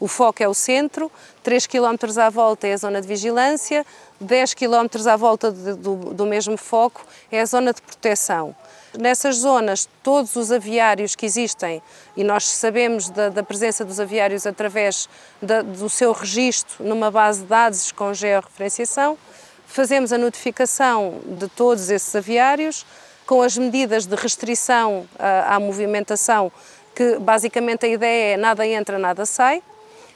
o 0.00 0.08
foco 0.08 0.42
é 0.42 0.48
o 0.48 0.54
centro, 0.54 1.12
3 1.42 1.66
km 1.66 2.18
à 2.18 2.30
volta 2.30 2.66
é 2.66 2.72
a 2.72 2.76
zona 2.78 3.02
de 3.02 3.06
vigilância, 3.06 3.84
10 4.18 4.54
km 4.54 5.06
à 5.12 5.16
volta 5.16 5.52
de, 5.52 5.74
do, 5.74 5.96
do 6.14 6.24
mesmo 6.24 6.56
foco 6.56 7.04
é 7.30 7.42
a 7.42 7.44
zona 7.44 7.74
de 7.74 7.82
proteção. 7.82 8.56
Nessas 8.98 9.36
zonas, 9.38 9.88
todos 10.04 10.36
os 10.36 10.52
aviários 10.52 11.16
que 11.16 11.26
existem, 11.26 11.82
e 12.16 12.22
nós 12.22 12.46
sabemos 12.46 13.10
da, 13.10 13.28
da 13.28 13.42
presença 13.42 13.84
dos 13.84 13.98
aviários 13.98 14.46
através 14.46 15.08
da, 15.42 15.62
do 15.62 15.90
seu 15.90 16.12
registro 16.12 16.84
numa 16.84 17.10
base 17.10 17.40
de 17.40 17.46
dados 17.46 17.90
com 17.90 18.14
georreferenciação, 18.14 19.18
fazemos 19.66 20.12
a 20.12 20.18
notificação 20.18 21.20
de 21.26 21.48
todos 21.48 21.90
esses 21.90 22.14
aviários, 22.14 22.86
com 23.26 23.42
as 23.42 23.58
medidas 23.58 24.06
de 24.06 24.14
restrição 24.14 25.08
à, 25.18 25.56
à 25.56 25.60
movimentação, 25.60 26.52
que 26.94 27.18
basicamente 27.18 27.86
a 27.86 27.88
ideia 27.88 28.34
é 28.34 28.36
nada 28.36 28.64
entra, 28.64 28.96
nada 28.96 29.26
sai. 29.26 29.60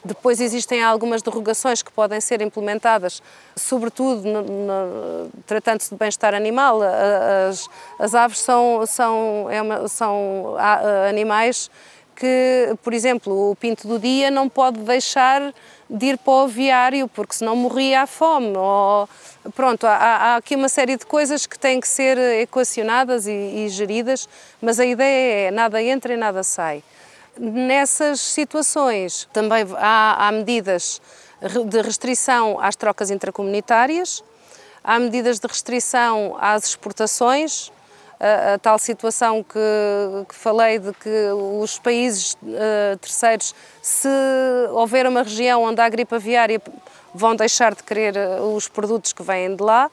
Depois 0.04 0.40
existem 0.40 0.82
algumas 0.82 1.22
derrogações 1.22 1.82
que 1.82 1.90
podem 1.90 2.20
ser 2.20 2.40
implementadas, 2.40 3.22
sobretudo 3.56 4.22
tratando-se 5.46 5.90
de 5.90 5.96
bem-estar 5.96 6.34
animal. 6.34 6.80
As, 7.48 7.68
as, 7.98 8.14
aves 8.14 8.38
são, 8.38 8.86
são, 8.86 9.48
é 9.50 9.60
uma, 9.60 9.88
são 9.88 10.56
animais 11.08 11.68
que, 12.18 12.74
por 12.82 12.92
exemplo, 12.92 13.50
o 13.52 13.54
pinto 13.54 13.86
do 13.86 13.96
dia 13.96 14.28
não 14.28 14.48
pode 14.48 14.80
deixar 14.80 15.54
de 15.88 16.06
ir 16.06 16.18
para 16.18 16.32
o 16.32 16.40
aviário, 16.40 17.06
porque 17.08 17.34
senão 17.34 17.54
morria 17.54 18.02
à 18.02 18.06
fome. 18.06 18.56
Ou, 18.56 19.08
pronto, 19.54 19.86
há, 19.86 19.94
há, 19.94 20.36
aqui 20.36 20.56
uma 20.56 20.68
série 20.68 20.96
de 20.96 21.06
coisas 21.06 21.46
que 21.46 21.56
têm 21.56 21.80
que 21.80 21.86
ser 21.86 22.18
equacionadas 22.40 23.28
e, 23.28 23.30
e 23.30 23.68
geridas, 23.68 24.28
mas 24.60 24.80
a 24.80 24.84
ideia 24.84 25.48
é 25.48 25.50
nada 25.52 25.80
entra 25.80 26.12
e 26.12 26.16
nada 26.16 26.42
sai. 26.42 26.82
Nessas 27.38 28.20
situações. 28.20 29.28
Também 29.32 29.64
há, 29.76 30.28
há 30.28 30.32
medidas 30.32 31.00
de 31.66 31.82
restrição 31.82 32.58
às 32.60 32.74
trocas 32.74 33.10
intracomunitárias, 33.10 34.24
há 34.82 34.98
medidas 34.98 35.38
de 35.38 35.46
restrição 35.46 36.36
às 36.40 36.64
exportações, 36.64 37.70
a, 38.18 38.54
a, 38.54 38.58
tal 38.58 38.78
situação 38.78 39.44
que, 39.44 39.58
que, 40.28 40.34
falei 40.34 40.80
de 40.80 40.92
que 40.94 41.30
os 41.60 41.78
países 41.78 42.34
uh, 42.34 42.96
terceiros, 43.00 43.54
se 43.80 44.08
houver 44.72 45.06
uma 45.06 45.22
região 45.22 45.62
onde 45.62 45.80
há 45.80 45.88
gripe 45.88 46.16
aviária, 46.16 46.60
vão 47.14 47.36
deixar 47.36 47.74
de 47.74 47.82
querer 47.82 48.16
eh, 48.16 48.40
os 48.40 48.68
produtos 48.68 49.12
que 49.12 49.22
vêm 49.22 49.56
de 49.56 49.62
lá 49.62 49.90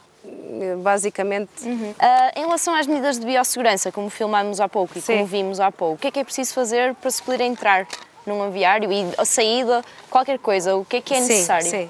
basicamente. 0.81 1.49
Uhum. 1.63 1.91
Uh, 1.91 2.39
em 2.39 2.41
relação 2.41 2.73
às 2.75 2.87
medidas 2.87 3.19
de 3.19 3.25
biossegurança, 3.25 3.91
como 3.91 4.09
filmámos 4.09 4.59
há 4.59 4.69
pouco 4.69 4.97
e 4.97 5.01
Sim. 5.01 5.13
como 5.13 5.25
vimos 5.25 5.59
há 5.59 5.71
pouco, 5.71 5.95
o 5.95 5.97
que 5.97 6.07
é 6.07 6.11
que 6.11 6.19
é 6.19 6.23
preciso 6.23 6.53
fazer 6.53 6.93
para 6.95 7.11
se 7.11 7.21
poder 7.21 7.43
entrar 7.43 7.87
num 8.25 8.41
aviário 8.41 8.91
e 8.91 9.05
a 9.17 9.25
saída, 9.25 9.83
qualquer 10.09 10.39
coisa, 10.39 10.75
o 10.75 10.85
que 10.85 10.97
é 10.97 11.01
que 11.01 11.13
é 11.13 11.19
necessário? 11.19 11.65
Sim, 11.65 11.69
sim. 11.69 11.89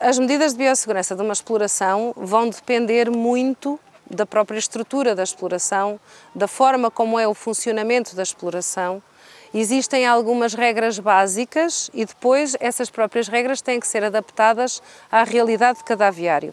As 0.00 0.18
medidas 0.18 0.52
de 0.52 0.58
biossegurança 0.58 1.14
de 1.14 1.22
uma 1.22 1.32
exploração 1.32 2.12
vão 2.16 2.48
depender 2.48 3.10
muito 3.10 3.78
da 4.10 4.26
própria 4.26 4.58
estrutura 4.58 5.14
da 5.14 5.22
exploração, 5.22 5.98
da 6.34 6.46
forma 6.46 6.90
como 6.90 7.18
é 7.18 7.26
o 7.26 7.34
funcionamento 7.34 8.14
da 8.14 8.22
exploração. 8.22 9.02
Existem 9.52 10.06
algumas 10.06 10.52
regras 10.52 10.98
básicas 10.98 11.90
e 11.94 12.04
depois 12.04 12.56
essas 12.58 12.90
próprias 12.90 13.28
regras 13.28 13.62
têm 13.62 13.78
que 13.78 13.86
ser 13.86 14.02
adaptadas 14.02 14.82
à 15.10 15.22
realidade 15.22 15.78
de 15.78 15.84
cada 15.84 16.08
aviário. 16.08 16.52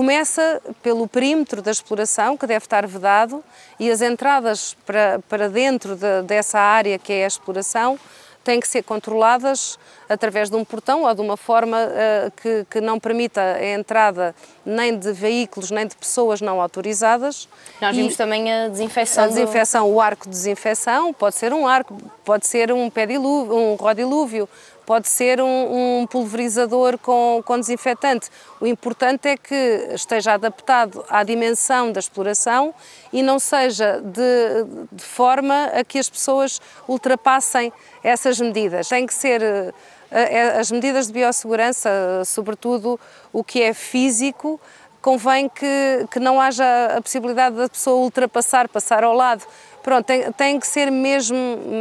Começa 0.00 0.62
pelo 0.82 1.06
perímetro 1.06 1.60
da 1.60 1.70
exploração, 1.70 2.34
que 2.34 2.46
deve 2.46 2.64
estar 2.64 2.86
vedado, 2.86 3.44
e 3.78 3.90
as 3.90 4.00
entradas 4.00 4.74
para, 4.86 5.20
para 5.28 5.46
dentro 5.46 5.94
de, 5.94 6.22
dessa 6.22 6.58
área 6.58 6.98
que 6.98 7.12
é 7.12 7.24
a 7.24 7.26
exploração 7.26 7.98
têm 8.42 8.58
que 8.58 8.66
ser 8.66 8.82
controladas 8.82 9.78
através 10.08 10.48
de 10.48 10.56
um 10.56 10.64
portão 10.64 11.02
ou 11.04 11.14
de 11.14 11.20
uma 11.20 11.36
forma 11.36 11.76
uh, 11.76 12.30
que, 12.30 12.66
que, 12.70 12.80
não 12.80 12.98
permita 12.98 13.42
a 13.42 13.74
entrada 13.74 14.34
nem 14.64 14.98
de 14.98 15.12
veículos 15.12 15.70
nem 15.70 15.86
de 15.86 15.94
pessoas 15.94 16.40
não 16.40 16.62
autorizadas. 16.62 17.46
Nós 17.78 17.94
vimos 17.94 18.14
e 18.14 18.16
também 18.16 18.50
a 18.50 18.68
desinfecção. 18.68 19.24
A 19.24 19.26
desinfecção, 19.26 19.86
do... 19.86 19.94
o 19.94 20.00
arco 20.00 20.24
de 20.24 20.30
desinfecção, 20.30 21.12
pode 21.12 21.34
ser 21.34 21.52
um 21.52 21.66
arco, 21.66 21.94
pode 22.24 22.46
ser 22.46 22.72
um 22.72 22.88
pedilúvio, 22.88 23.54
um 23.54 23.74
rodilúvio, 23.74 24.48
pode 24.90 25.06
ser 25.06 25.40
um, 25.40 26.00
um, 26.00 26.06
pulverizador 26.08 26.98
com, 26.98 27.40
com 27.46 27.60
desinfetante. 27.60 28.28
O 28.60 28.66
importante 28.66 29.28
é 29.28 29.36
que 29.36 29.54
esteja 29.92 30.32
adaptado 30.32 31.04
à 31.08 31.22
dimensão 31.22 31.92
da 31.92 32.00
exploração 32.00 32.74
e 33.12 33.22
não 33.22 33.38
seja 33.38 34.00
de, 34.00 34.88
de 34.90 35.04
forma 35.04 35.66
a 35.66 35.84
que 35.84 35.96
as 35.96 36.10
pessoas 36.10 36.60
ultrapassem 36.88 37.72
essas 38.02 38.40
medidas. 38.40 38.88
Tem 38.88 39.06
que 39.06 39.14
ser 39.14 39.40
eh, 39.40 39.72
eh, 40.10 40.58
as 40.58 40.72
medidas 40.72 41.06
de 41.06 41.12
biossegurança, 41.12 41.88
sobretudo 42.26 42.98
o 43.32 43.44
que 43.44 43.62
é 43.62 43.72
físico, 43.72 44.60
convém 45.00 45.48
que, 45.48 46.08
que 46.10 46.18
não 46.18 46.40
haja 46.40 46.64
a 46.96 47.00
possibilidade 47.00 47.54
da 47.54 47.68
pessoa 47.68 48.02
ultrapassar, 48.02 48.68
passar 48.68 49.04
ao 49.04 49.14
lado. 49.14 49.46
Pronto, 49.84 50.04
tem 50.36 50.58
que 50.58 50.66
ser 50.66 50.90
mesmo, 50.90 51.38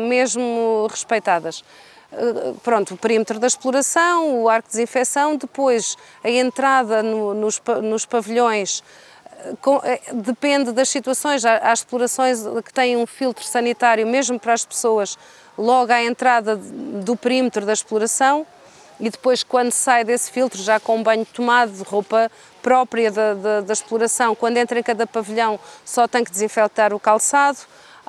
mesmo 0.08 0.86
respeitadas. 0.92 1.64
Eh, 2.12 2.54
pronto, 2.64 2.96
o 2.96 2.98
perímetro 2.98 3.40
da 3.40 3.48
exploração, 3.48 4.42
o 4.42 4.50
arco 4.50 4.68
de 4.68 4.74
desinfecção, 4.74 5.36
depois 5.36 5.96
a 6.24 6.30
entrada 6.30 7.04
no, 7.04 7.34
nos, 7.34 7.62
nos 7.84 8.06
pavilhões 8.06 8.84
eh, 9.40 9.54
com, 9.62 9.80
eh, 9.84 10.02
depende 10.14 10.72
das 10.72 10.90
situações. 10.90 11.46
Há, 11.46 11.70
há, 11.70 11.74
explorações 11.74 12.40
que 12.66 12.74
têm 12.74 12.98
um 12.98 13.06
filtro 13.06 13.44
sanitário, 13.44 14.08
mesmo 14.08 14.40
para 14.40 14.54
as 14.54 14.66
pessoas, 14.66 15.18
logo 15.58 15.92
à 15.92 16.04
entrada 16.04 16.56
do 16.56 17.16
perímetro 17.16 17.66
da 17.66 17.74
exploração, 17.74 18.46
e 19.00 19.10
depois, 19.10 19.44
quando 19.44 19.72
sai 19.72 20.04
desse 20.04 20.30
filtro, 20.30 20.62
já 20.62 20.78
com 20.78 20.98
um 20.98 21.04
banho 21.04 21.26
tomado, 21.26 21.72
roupa 21.84 22.30
própria 22.62 23.10
da, 23.10 23.34
da, 23.34 23.62
da 23.62 23.72
exploração, 23.72 24.36
quando 24.36 24.58
entra 24.58 24.78
em 24.78 24.84
cada 24.84 25.08
pavilhão, 25.08 25.58
só 25.86 26.06
tem 26.06 26.24
que 26.24 26.32
desinfectar 26.32 26.94
o 26.94 27.00
calçado. 27.00 27.60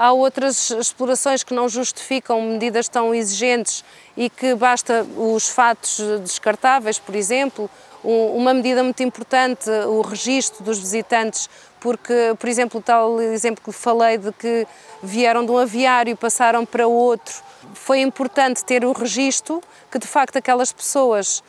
Há 0.00 0.12
outras 0.12 0.70
explorações 0.70 1.44
que 1.44 1.52
não 1.52 1.68
justificam 1.68 2.40
medidas 2.40 2.88
tão 2.88 3.14
exigentes 3.14 3.84
e 4.16 4.30
que 4.30 4.54
basta 4.54 5.06
os 5.14 5.46
fatos 5.46 6.00
descartáveis, 6.22 6.98
por 6.98 7.14
exemplo. 7.14 7.68
Uma 8.02 8.54
medida 8.54 8.82
muito 8.82 9.02
importante, 9.02 9.68
o 9.68 10.00
registro 10.00 10.64
dos 10.64 10.78
visitantes 10.78 11.50
porque, 11.78 12.34
por 12.38 12.48
exemplo, 12.48 12.80
o 12.80 12.82
tal 12.82 13.20
exemplo 13.20 13.62
que 13.62 13.72
falei 13.72 14.16
de 14.16 14.32
que 14.32 14.66
vieram 15.02 15.44
de 15.44 15.52
um 15.52 15.58
aviário 15.58 16.12
e 16.12 16.16
passaram 16.16 16.64
para 16.64 16.86
outro, 16.86 17.34
foi 17.74 18.00
importante 18.00 18.64
ter 18.64 18.86
o 18.86 18.92
registro 18.92 19.60
que 19.90 19.98
de 19.98 20.06
facto 20.06 20.36
aquelas 20.36 20.72
pessoas 20.72 21.42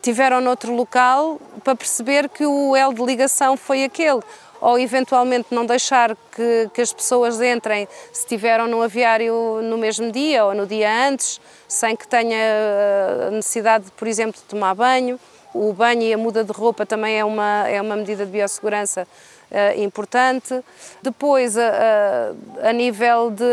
tiveram 0.00 0.40
noutro 0.40 0.72
local 0.72 1.40
para 1.64 1.74
perceber 1.74 2.28
que 2.28 2.46
o 2.46 2.76
L 2.76 2.94
de 2.94 3.02
ligação 3.02 3.56
foi 3.56 3.82
aquele 3.82 4.20
ou 4.60 4.78
eventualmente 4.78 5.48
não 5.50 5.66
deixar 5.66 6.16
que, 6.34 6.70
que 6.72 6.80
as 6.80 6.92
pessoas 6.92 7.40
entrem 7.40 7.86
se 8.12 8.20
estiveram 8.20 8.66
no 8.66 8.82
aviário 8.82 9.60
no 9.62 9.76
mesmo 9.78 10.10
dia 10.10 10.44
ou 10.44 10.54
no 10.54 10.66
dia 10.66 11.08
antes, 11.08 11.40
sem 11.68 11.96
que 11.96 12.06
tenha 12.06 12.36
eh, 12.36 13.30
necessidade, 13.32 13.86
por 13.96 14.06
exemplo, 14.06 14.40
de 14.40 14.46
tomar 14.46 14.74
banho. 14.74 15.18
O 15.54 15.72
banho 15.72 16.02
e 16.02 16.12
a 16.12 16.18
muda 16.18 16.44
de 16.44 16.52
roupa 16.52 16.84
também 16.84 17.18
é 17.18 17.24
uma, 17.24 17.68
é 17.68 17.80
uma 17.80 17.96
medida 17.96 18.24
de 18.24 18.32
biossegurança 18.32 19.06
Uh, 19.48 19.80
importante. 19.80 20.60
Depois, 21.00 21.56
uh, 21.56 21.60
a 22.64 22.72
nível 22.72 23.30
de 23.30 23.44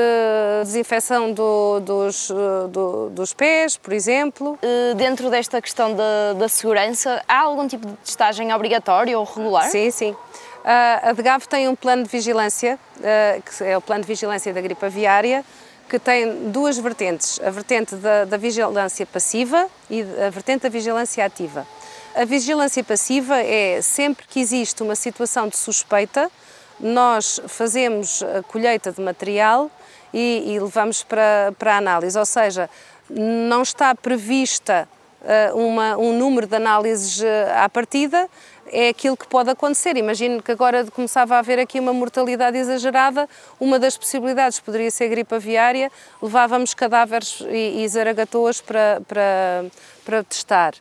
desinfecção 0.64 1.32
do, 1.32 1.80
dos, 1.82 2.32
do, 2.72 3.12
dos 3.12 3.32
pés, 3.32 3.78
por 3.78 3.94
exemplo. 3.94 4.58
dentro 4.98 5.30
desta 5.30 5.62
questão 5.62 5.94
da, 5.94 6.34
da 6.34 6.50
segurança, 6.50 7.22
há 7.28 7.42
algum 7.42 7.68
tipo 7.68 7.86
de 7.86 7.94
testagem 7.98 8.52
obrigatória 8.52 9.18
ou 9.20 9.24
regular? 9.24 9.70
Sim, 9.70 9.92
sim. 9.92 10.16
A 10.64 11.12
DGAV 11.14 11.46
tem 11.48 11.68
um 11.68 11.76
plano 11.76 12.04
de 12.04 12.10
vigilância, 12.10 12.80
que 12.98 13.64
é 13.64 13.78
o 13.78 13.82
plano 13.82 14.02
de 14.02 14.08
vigilância 14.08 14.54
da 14.54 14.62
gripe 14.62 14.86
aviária, 14.86 15.44
que 15.90 16.00
tem 16.00 16.50
duas 16.50 16.78
vertentes, 16.78 17.40
a 17.44 17.50
vertente 17.50 17.96
da, 17.96 18.26
da 18.26 18.38
vigilância 18.38 19.06
passiva 19.06 19.68
e 19.90 20.02
a 20.26 20.30
vertente 20.30 20.64
da 20.64 20.70
vigilância 20.70 21.24
ativa. 21.26 21.68
A 22.16 22.26
vigilância 22.26 22.84
passiva 22.84 23.40
é 23.40 23.82
sempre 23.82 24.26
que 24.28 24.40
existe 24.40 24.82
uma 24.82 24.96
situação 24.96 25.48
de 25.48 25.58
suspeita, 25.58 26.32
nós 26.80 27.40
fazemos 27.48 28.24
a 28.24 28.44
colheita 28.44 28.92
de 28.92 29.02
material 29.02 29.70
e, 30.14 30.44
e 30.54 30.60
levamos 30.60 31.04
para, 31.04 31.54
para 31.58 31.76
a 31.76 31.78
análise, 31.78 32.18
ou 32.18 32.26
seja, 32.26 32.70
não 33.10 33.62
está 33.62 33.94
prevista 33.96 34.88
uh, 35.22 35.58
uma, 35.58 35.98
um 35.98 36.18
número 36.18 36.48
de 36.48 36.56
análises 36.56 37.24
à 37.56 37.68
partida, 37.70 38.30
é 38.74 38.90
aquilo 38.90 39.16
que 39.16 39.28
pode 39.28 39.50
acontecer. 39.52 39.96
Imagino 39.96 40.42
que 40.42 40.52
agora 40.52 40.84
começava 40.88 41.36
a 41.36 41.40
haver 41.40 41.60
aqui 41.60 41.80
uma 41.80 41.94
mortalidade 41.94 42.58
exagerada, 42.58 43.30
uma 43.60 43.78
das 43.78 43.96
possibilidades 43.96 44.60
poderia 44.60 44.90
ser 44.90 45.08
gripe 45.08 45.34
aviária, 45.36 45.92
levávamos 46.22 46.74
cadáveres 46.74 47.42
e, 47.50 47.84
e 47.84 47.88
zaragatoas 47.88 48.60
para, 48.60 49.02
para, 49.08 49.66
para 50.04 50.24
testar. 50.24 50.74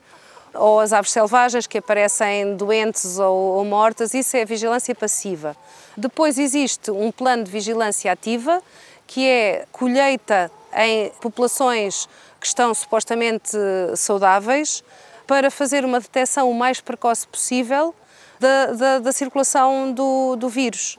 Ou 0.55 0.81
as 0.81 0.93
aves 0.93 1.13
selvagens 1.13 1.67
que 1.67 1.79
aparecem 1.79 2.57
doentes 2.57 3.19
ou, 3.19 3.57
ou 3.57 3.65
mortas, 3.65 4.15
isso 4.15 4.37
é 4.37 4.45
vigilância 4.45 4.95
passiva. 4.95 5.57
Depois 5.97 6.39
existe 6.39 6.91
um 6.91 7.13
plano 7.13 7.45
de 7.45 7.51
vigilância 7.51 8.11
ativa, 8.11 8.63
que 9.07 9.27
é 9.27 9.67
colheita 9.71 10.51
em 10.75 11.11
populações 11.21 12.09
que 12.41 12.47
estão 12.47 12.75
supostamente 12.75 13.57
saudáveis, 13.97 14.83
para 15.33 15.51
fazer 15.51 15.83
uma 15.83 15.99
detecção 15.99 16.51
o 16.51 16.55
mais 16.55 16.79
precoce 16.79 17.27
possível 17.27 17.95
da, 18.39 18.67
da, 18.67 18.99
da 18.99 19.13
circulação 19.13 19.91
do, 19.91 20.37
do 20.37 20.47
vírus. 20.47 20.99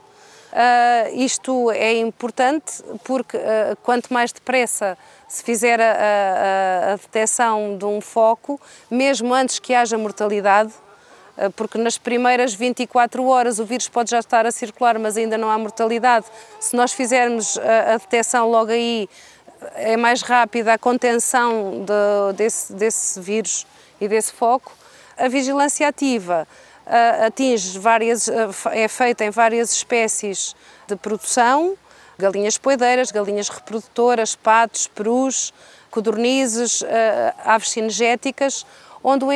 Uh, 0.52 1.14
isto 1.14 1.70
é 1.70 2.00
importante 2.00 2.82
porque 3.04 3.36
uh, 3.36 3.76
quanto 3.84 4.12
mais 4.12 4.32
depressa 4.32 4.98
se 5.28 5.44
fizer 5.44 5.80
a, 5.80 5.84
a, 5.84 6.92
a 6.94 6.96
detecção 6.96 7.78
de 7.78 7.84
um 7.84 8.00
foco, 8.00 8.60
mesmo 8.90 9.32
antes 9.32 9.60
que 9.60 9.72
haja 9.72 9.96
mortalidade, 9.96 10.72
uh, 11.38 11.52
porque 11.52 11.78
nas 11.78 11.96
primeiras 11.96 12.52
24 12.54 13.24
horas 13.24 13.60
o 13.60 13.64
vírus 13.64 13.88
pode 13.88 14.10
já 14.10 14.18
estar 14.18 14.44
a 14.46 14.50
circular, 14.50 14.98
mas 14.98 15.16
ainda 15.16 15.38
não 15.38 15.48
há 15.48 15.56
mortalidade. 15.56 16.26
Se 16.58 16.74
nós 16.74 16.92
fizermos 16.92 17.56
a, 17.56 17.94
a 17.94 17.96
detecção 17.98 18.50
logo 18.50 18.72
aí, 18.72 19.08
é 19.76 19.96
mais 19.96 20.22
rápida 20.22 20.72
a 20.72 20.78
contenção 20.78 21.84
de, 21.84 22.36
desse, 22.36 22.72
desse 22.72 23.20
vírus 23.20 23.64
e 24.00 24.08
desse 24.08 24.32
foco. 24.32 24.72
A 25.16 25.28
vigilância 25.28 25.86
ativa 25.88 26.46
atinge 27.26 27.78
várias, 27.78 28.28
é 28.72 28.88
feita 28.88 29.24
em 29.24 29.30
várias 29.30 29.72
espécies 29.72 30.54
de 30.86 30.96
produção, 30.96 31.76
galinhas 32.18 32.58
poedeiras, 32.58 33.10
galinhas 33.10 33.48
reprodutoras, 33.48 34.34
patos, 34.36 34.86
perus, 34.86 35.52
codornizes, 35.90 36.82
aves 37.44 37.70
cinegéticas, 37.70 38.66
onde 39.02 39.26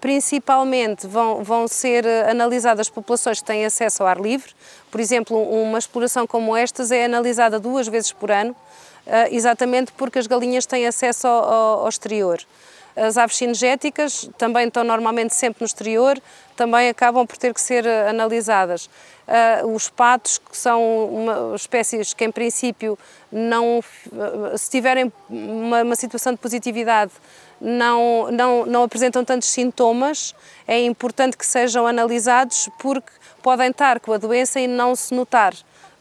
principalmente 0.00 1.06
vão, 1.06 1.44
vão 1.44 1.68
ser 1.68 2.06
analisadas 2.28 2.88
populações 2.88 3.40
que 3.40 3.46
têm 3.46 3.64
acesso 3.64 4.02
ao 4.02 4.08
ar 4.08 4.20
livre. 4.20 4.52
Por 4.90 5.00
exemplo, 5.00 5.36
uma 5.40 5.78
exploração 5.78 6.26
como 6.26 6.56
estas 6.56 6.90
é 6.90 7.04
analisada 7.04 7.60
duas 7.60 7.86
vezes 7.86 8.12
por 8.12 8.30
ano, 8.30 8.56
exatamente 9.30 9.92
porque 9.92 10.18
as 10.18 10.26
galinhas 10.26 10.66
têm 10.66 10.86
acesso 10.86 11.26
ao, 11.26 11.80
ao 11.80 11.88
exterior. 11.88 12.38
As 13.06 13.16
aves 13.16 13.36
cinegéticas 13.36 14.28
também 14.36 14.66
estão 14.66 14.82
normalmente 14.82 15.34
sempre 15.34 15.62
no 15.62 15.66
exterior, 15.66 16.20
também 16.56 16.88
acabam 16.88 17.26
por 17.26 17.36
ter 17.36 17.54
que 17.54 17.60
ser 17.60 17.86
eh, 17.86 18.08
analisadas. 18.08 18.90
Uh, 19.28 19.74
os 19.74 19.90
patos, 19.90 20.38
que 20.38 20.56
são 20.56 21.04
uma, 21.04 21.54
espécies 21.54 22.14
que 22.14 22.24
em 22.24 22.32
princípio 22.32 22.98
não, 23.30 23.84
eh, 24.10 24.56
se 24.56 24.70
tiverem 24.70 25.12
uma, 25.28 25.82
uma 25.82 25.94
situação 25.94 26.32
de 26.32 26.38
positividade, 26.38 27.12
não, 27.60 28.30
não, 28.32 28.66
não 28.66 28.82
apresentam 28.82 29.24
tantos 29.24 29.48
sintomas, 29.48 30.34
é 30.66 30.80
importante 30.80 31.36
que 31.36 31.44
sejam 31.46 31.86
analisados 31.86 32.70
porque 32.78 33.12
podem 33.42 33.70
estar 33.70 34.00
com 34.00 34.12
a 34.12 34.18
doença 34.18 34.58
e 34.58 34.66
não 34.66 34.96
se 34.96 35.14
notar. 35.14 35.54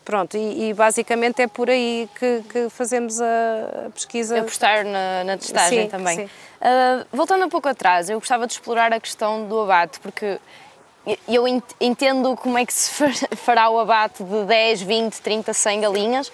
Pronto, 0.08 0.38
e, 0.38 0.70
e, 0.70 0.74
basicamente 0.74 1.42
é 1.42 1.48
por 1.48 1.70
aí 1.70 2.08
que, 2.18 2.42
que 2.50 2.70
fazemos 2.70 3.20
a, 3.20 3.90
pesquisa. 3.94 4.40
Apostar 4.40 4.86
na, 4.86 5.26
na 5.26 5.38
testagem 5.38 5.84
sim, 5.84 5.90
também. 5.90 6.16
Sim. 6.16 6.24
Uh, 6.24 7.06
voltando 7.12 7.44
um 7.44 7.50
pouco 7.50 7.68
atrás, 7.68 8.10
eu 8.10 8.18
gostava 8.18 8.48
de 8.48 8.54
explorar 8.54 8.94
a 8.94 9.02
questão 9.02 9.46
do 9.50 9.60
abate, 9.60 10.00
porque 10.00 10.40
eu 11.28 11.46
entendo 11.82 12.38
como 12.38 12.58
é 12.58 12.66
que 12.66 12.74
se 12.74 12.90
fará 13.36 13.70
o 13.70 13.78
abate 13.78 14.24
de 14.24 14.46
10, 14.46 14.82
20, 14.84 15.20
30, 15.20 15.54
100 15.54 15.82
galinhas, 15.82 16.32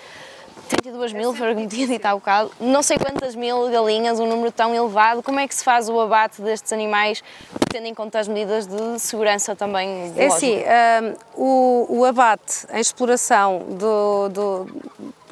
32 0.69 1.13
mil, 1.13 1.34
foi 1.34 1.52
o 1.52 1.56
que 1.56 1.62
me 1.62 1.67
tinha 1.67 1.88
dito 1.88 2.06
há 2.06 2.13
bocado. 2.13 2.52
Não 2.60 2.82
sei 2.82 2.97
quantas 2.97 3.36
mil 3.36 3.69
galinhas, 3.69 4.19
um 4.19 4.28
número 4.28 4.52
tão 4.52 4.73
elevado. 4.73 5.21
Como 5.21 5.39
é 5.39 5.47
que 5.47 5.54
se 5.54 5.63
faz 5.63 5.89
o 5.89 5.99
abate 5.99 6.41
destes 6.41 6.71
animais, 6.71 7.23
tendo 7.69 7.88
em 7.88 7.93
conta 7.93 8.19
as 8.19 8.28
medidas 8.28 8.65
de 8.65 8.99
segurança 8.99 9.56
também? 9.56 10.13
É 10.15 10.28
assim, 10.28 10.58
um, 10.58 11.41
o, 11.41 11.99
o, 11.99 12.06
abate 12.06 12.65
em 12.71 12.80
exploração, 12.80 13.60
do, 13.69 14.30
do, 14.30 14.67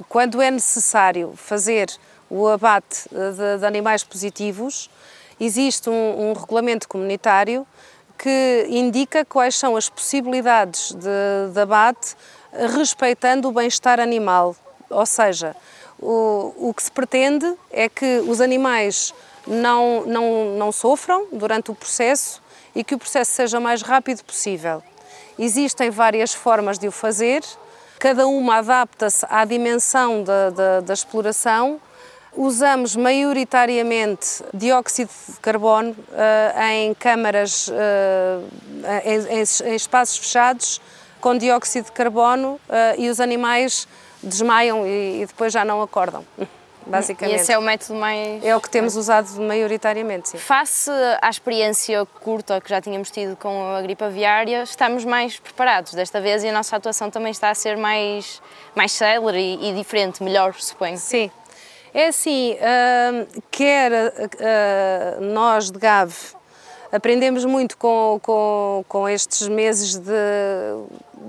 quando 0.10 0.42
é 0.42 0.52
necessário 0.52 1.34
fazer 1.36 1.90
o 2.30 2.48
abate 2.48 3.08
de, 3.10 3.60
de 3.60 3.66
animais 3.66 4.04
positivos, 4.04 4.90
existe 5.40 5.90
um, 5.90 6.30
um 6.30 6.34
regulamento 6.34 6.88
comunitário 6.88 7.66
que 8.18 8.68
indica 8.70 9.26
quais 9.26 9.56
são 9.56 9.76
as 9.76 9.90
possibilidades 9.90 10.94
de, 10.94 11.54
de 11.54 11.60
abate 11.60 12.16
respeitando 12.76 13.48
o 13.48 13.52
bem-estar 13.52 14.00
animal 14.00 14.56
ou 14.92 15.06
seja, 15.06 15.56
o, 16.00 16.54
o 16.58 16.74
que 16.74 16.84
se 16.84 16.92
pretende 16.92 17.54
é 17.72 17.88
que 17.88 18.20
os 18.28 18.42
animais 18.42 19.14
não, 19.48 20.06
não, 20.06 20.56
não 20.58 20.72
sofram 20.72 21.28
durante 21.32 21.72
o 21.72 21.76
processo 21.76 22.42
e 22.76 22.84
que 22.84 22.96
o 22.96 22.98
processo 22.98 23.32
seja 23.32 23.60
mais 23.60 23.82
rápido 23.82 24.24
possível. 24.24 24.82
Existem 25.38 25.90
várias 25.90 26.34
formas 26.34 26.78
de 26.78 26.88
o 26.88 26.92
fazer, 26.92 27.44
cada 28.00 28.28
uma 28.28 28.58
adapta-se 28.58 29.26
à 29.30 29.46
dimensão 29.46 30.24
da, 30.24 30.50
da, 30.50 30.80
da, 30.82 30.94
exploração. 30.94 31.80
Usamos 32.36 32.96
maioritariamente 32.96 34.44
dióxido 34.54 35.12
de 35.28 35.40
carbono 35.40 35.92
uh, 35.92 36.62
em 36.62 36.94
câmaras, 36.94 37.68
uh, 37.68 37.74
em, 39.04 39.40
em, 39.40 39.76
espaços 39.76 40.18
fechados, 40.18 40.82
com 41.20 41.38
dióxido 41.38 41.86
de 41.86 41.92
carbono 41.92 42.54
uh, 42.54 42.60
e 42.98 43.10
os 43.10 43.20
animais 43.20 43.88
desmaiam 44.24 44.86
e, 44.86 45.22
e 45.22 45.26
depois 45.26 45.52
já 45.54 45.66
não 45.66 45.82
acordam. 45.82 46.26
Basicamente. 46.86 47.38
E 47.38 47.40
esse 47.40 47.54
é 47.54 47.58
o 47.58 47.62
método 47.62 48.00
mais. 48.00 48.44
É 48.44 48.56
o 48.56 48.60
que 48.60 48.70
temos 48.70 48.96
usado 48.96 49.40
maioritariamente. 49.40 50.30
Sim. 50.30 50.38
Face 50.38 50.90
à 51.22 51.30
experiência 51.30 52.06
curta 52.22 52.60
que 52.60 52.70
já 52.70 52.82
tínhamos 52.82 53.12
tido 53.12 53.36
com 53.36 53.76
a 53.76 53.82
gripe 53.82 54.04
aviária, 54.04 54.64
estamos 54.64 55.06
mais 55.06 55.40
preparados 55.40 55.94
desta 55.94 56.20
vez 56.20 56.44
e 56.44 56.50
a 56.50 56.52
nossa 56.52 56.76
atuação 56.76 57.10
também 57.10 57.32
está 57.32 57.50
a 57.50 57.56
ser 57.56 57.78
mais, 57.78 58.42
mais 58.76 58.92
célere 58.92 59.40
e, 59.40 59.70
e 59.70 59.76
diferente, 59.76 60.24
melhor, 60.24 60.54
suponho. 60.56 60.98
Sim. 60.98 61.30
É 61.94 62.08
assim, 62.08 62.54
uh, 62.56 63.44
quer 63.52 63.92
uh, 63.92 65.22
nós 65.22 65.70
de 65.70 65.78
GAV 65.78 66.14
aprendemos 66.92 67.46
muito 67.46 67.78
com, 67.78 68.20
com, 68.22 68.86
com 68.88 69.10
estes 69.10 69.48
meses 69.48 69.98
de, 69.98 70.12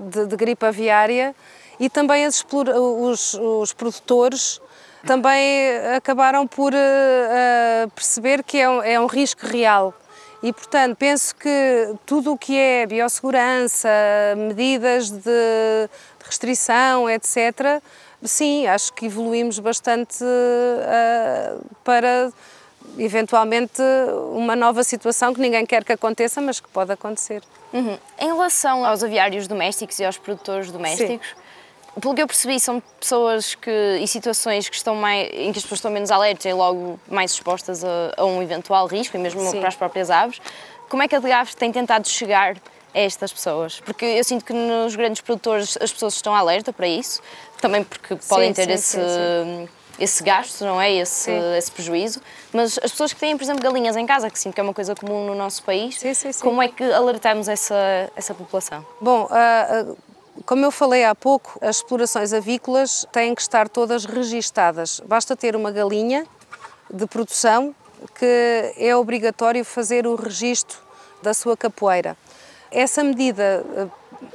de, 0.09 0.25
de 0.25 0.35
gripe 0.35 0.65
aviária 0.65 1.35
e 1.83 1.89
também 1.89 2.25
os, 2.25 3.33
os 3.33 3.73
produtores 3.73 4.61
também 5.05 5.77
acabaram 5.97 6.47
por 6.47 6.73
uh, 6.73 7.89
perceber 7.93 8.41
que 8.41 8.57
é 8.57 8.69
um, 8.69 8.81
é 8.81 8.97
um, 8.97 9.05
risco 9.05 9.45
real 9.45 9.93
E, 10.41 10.53
portanto, 10.53 10.95
penso 10.95 11.35
que 11.35 11.93
tudo 12.05 12.31
o 12.31 12.37
que 12.37 12.57
é 12.57 12.85
biossegurança, 12.85 13.89
medidas 14.37 15.09
de 15.09 15.89
restrição, 16.23 17.09
etc., 17.09 17.81
sim, 18.23 18.65
acho 18.65 18.93
que 18.93 19.07
evoluímos 19.07 19.59
bastante 19.59 20.23
uh, 20.23 21.65
para 21.83 22.31
eventualmente 22.97 23.81
uma 24.31 24.55
nova 24.55 24.85
situação 24.85 25.33
que 25.33 25.41
ninguém 25.41 25.65
quer 25.65 25.83
que 25.83 25.91
aconteça, 25.91 26.39
mas 26.39 26.61
que 26.61 26.69
pode 26.69 26.93
acontecer. 26.93 27.43
Uhum. 27.73 27.97
Em 28.17 28.27
relação 28.27 28.85
aos 28.85 29.03
aviários 29.03 29.49
domésticos 29.49 29.99
e 29.99 30.05
aos 30.05 30.17
produtores 30.17 30.71
domésticos, 30.71 31.27
sim 31.27 31.42
pelo 31.99 32.15
que 32.15 32.21
eu 32.21 32.27
percebi, 32.27 32.59
são 32.59 32.81
pessoas 32.99 33.55
que, 33.55 33.99
e 34.01 34.07
situações 34.07 34.67
que 34.67 34.75
estão 34.75 34.95
mais, 34.95 35.29
em 35.33 35.51
que 35.51 35.59
as 35.59 35.63
pessoas 35.63 35.79
estão 35.79 35.91
menos 35.91 36.11
alertas 36.11 36.45
e 36.45 36.53
logo 36.53 36.99
mais 37.09 37.31
expostas 37.31 37.83
a, 37.83 38.13
a 38.17 38.25
um 38.25 38.41
eventual 38.41 38.87
risco, 38.87 39.15
e 39.15 39.19
mesmo 39.19 39.41
Sim. 39.41 39.59
para 39.59 39.69
as 39.69 39.75
próprias 39.75 40.09
aves. 40.09 40.41
Como 40.89 41.03
é 41.03 41.07
que 41.07 41.15
a 41.15 41.19
DGAV 41.19 41.53
tem 41.55 41.71
tentado 41.71 42.07
chegar 42.07 42.57
a 42.93 42.99
estas 42.99 43.31
pessoas? 43.31 43.79
Porque 43.79 44.05
eu 44.05 44.23
sinto 44.23 44.43
que 44.43 44.53
nos 44.53 44.95
grandes 44.95 45.21
produtores 45.21 45.77
as 45.81 45.91
pessoas 45.91 46.15
estão 46.15 46.35
alerta 46.35 46.73
para 46.73 46.87
isso, 46.87 47.21
também 47.61 47.83
porque 47.83 48.15
podem 48.27 48.49
sim, 48.49 48.53
ter 48.53 48.65
sim, 48.65 48.73
esse, 48.73 48.97
sim, 48.97 49.69
esse 49.99 50.23
gasto, 50.23 50.65
não 50.65 50.81
é? 50.81 50.91
Esse, 50.91 51.31
esse 51.57 51.71
prejuízo. 51.71 52.21
Mas 52.51 52.79
as 52.83 52.91
pessoas 52.91 53.13
que 53.13 53.19
têm, 53.19 53.37
por 53.37 53.43
exemplo, 53.43 53.61
galinhas 53.61 53.95
em 53.95 54.05
casa, 54.05 54.29
que 54.29 54.39
sinto 54.39 54.53
que 54.53 54.59
é 54.59 54.63
uma 54.63 54.73
coisa 54.73 54.95
comum 54.95 55.25
no 55.25 55.35
nosso 55.35 55.63
país, 55.63 56.01
como 56.41 56.61
é 56.61 56.67
que 56.67 56.83
alertamos 56.83 57.47
essa, 57.47 58.11
essa 58.15 58.33
população? 58.33 58.85
Bom, 58.99 59.25
uh, 59.25 59.97
como 60.45 60.65
eu 60.65 60.71
falei 60.71 61.05
há 61.05 61.15
pouco, 61.15 61.57
as 61.61 61.77
explorações 61.77 62.33
avícolas 62.33 63.05
têm 63.11 63.33
que 63.33 63.41
estar 63.41 63.69
todas 63.69 64.05
registadas. 64.05 64.99
Basta 65.05 65.35
ter 65.35 65.55
uma 65.55 65.71
galinha 65.71 66.25
de 66.93 67.07
produção 67.07 67.73
que 68.19 68.73
é 68.77 68.95
obrigatório 68.95 69.63
fazer 69.63 70.05
o 70.05 70.15
registro 70.15 70.77
da 71.21 71.33
sua 71.33 71.55
capoeira. 71.55 72.17
Essa 72.69 73.03
medida 73.03 73.63
eh, 73.75 73.87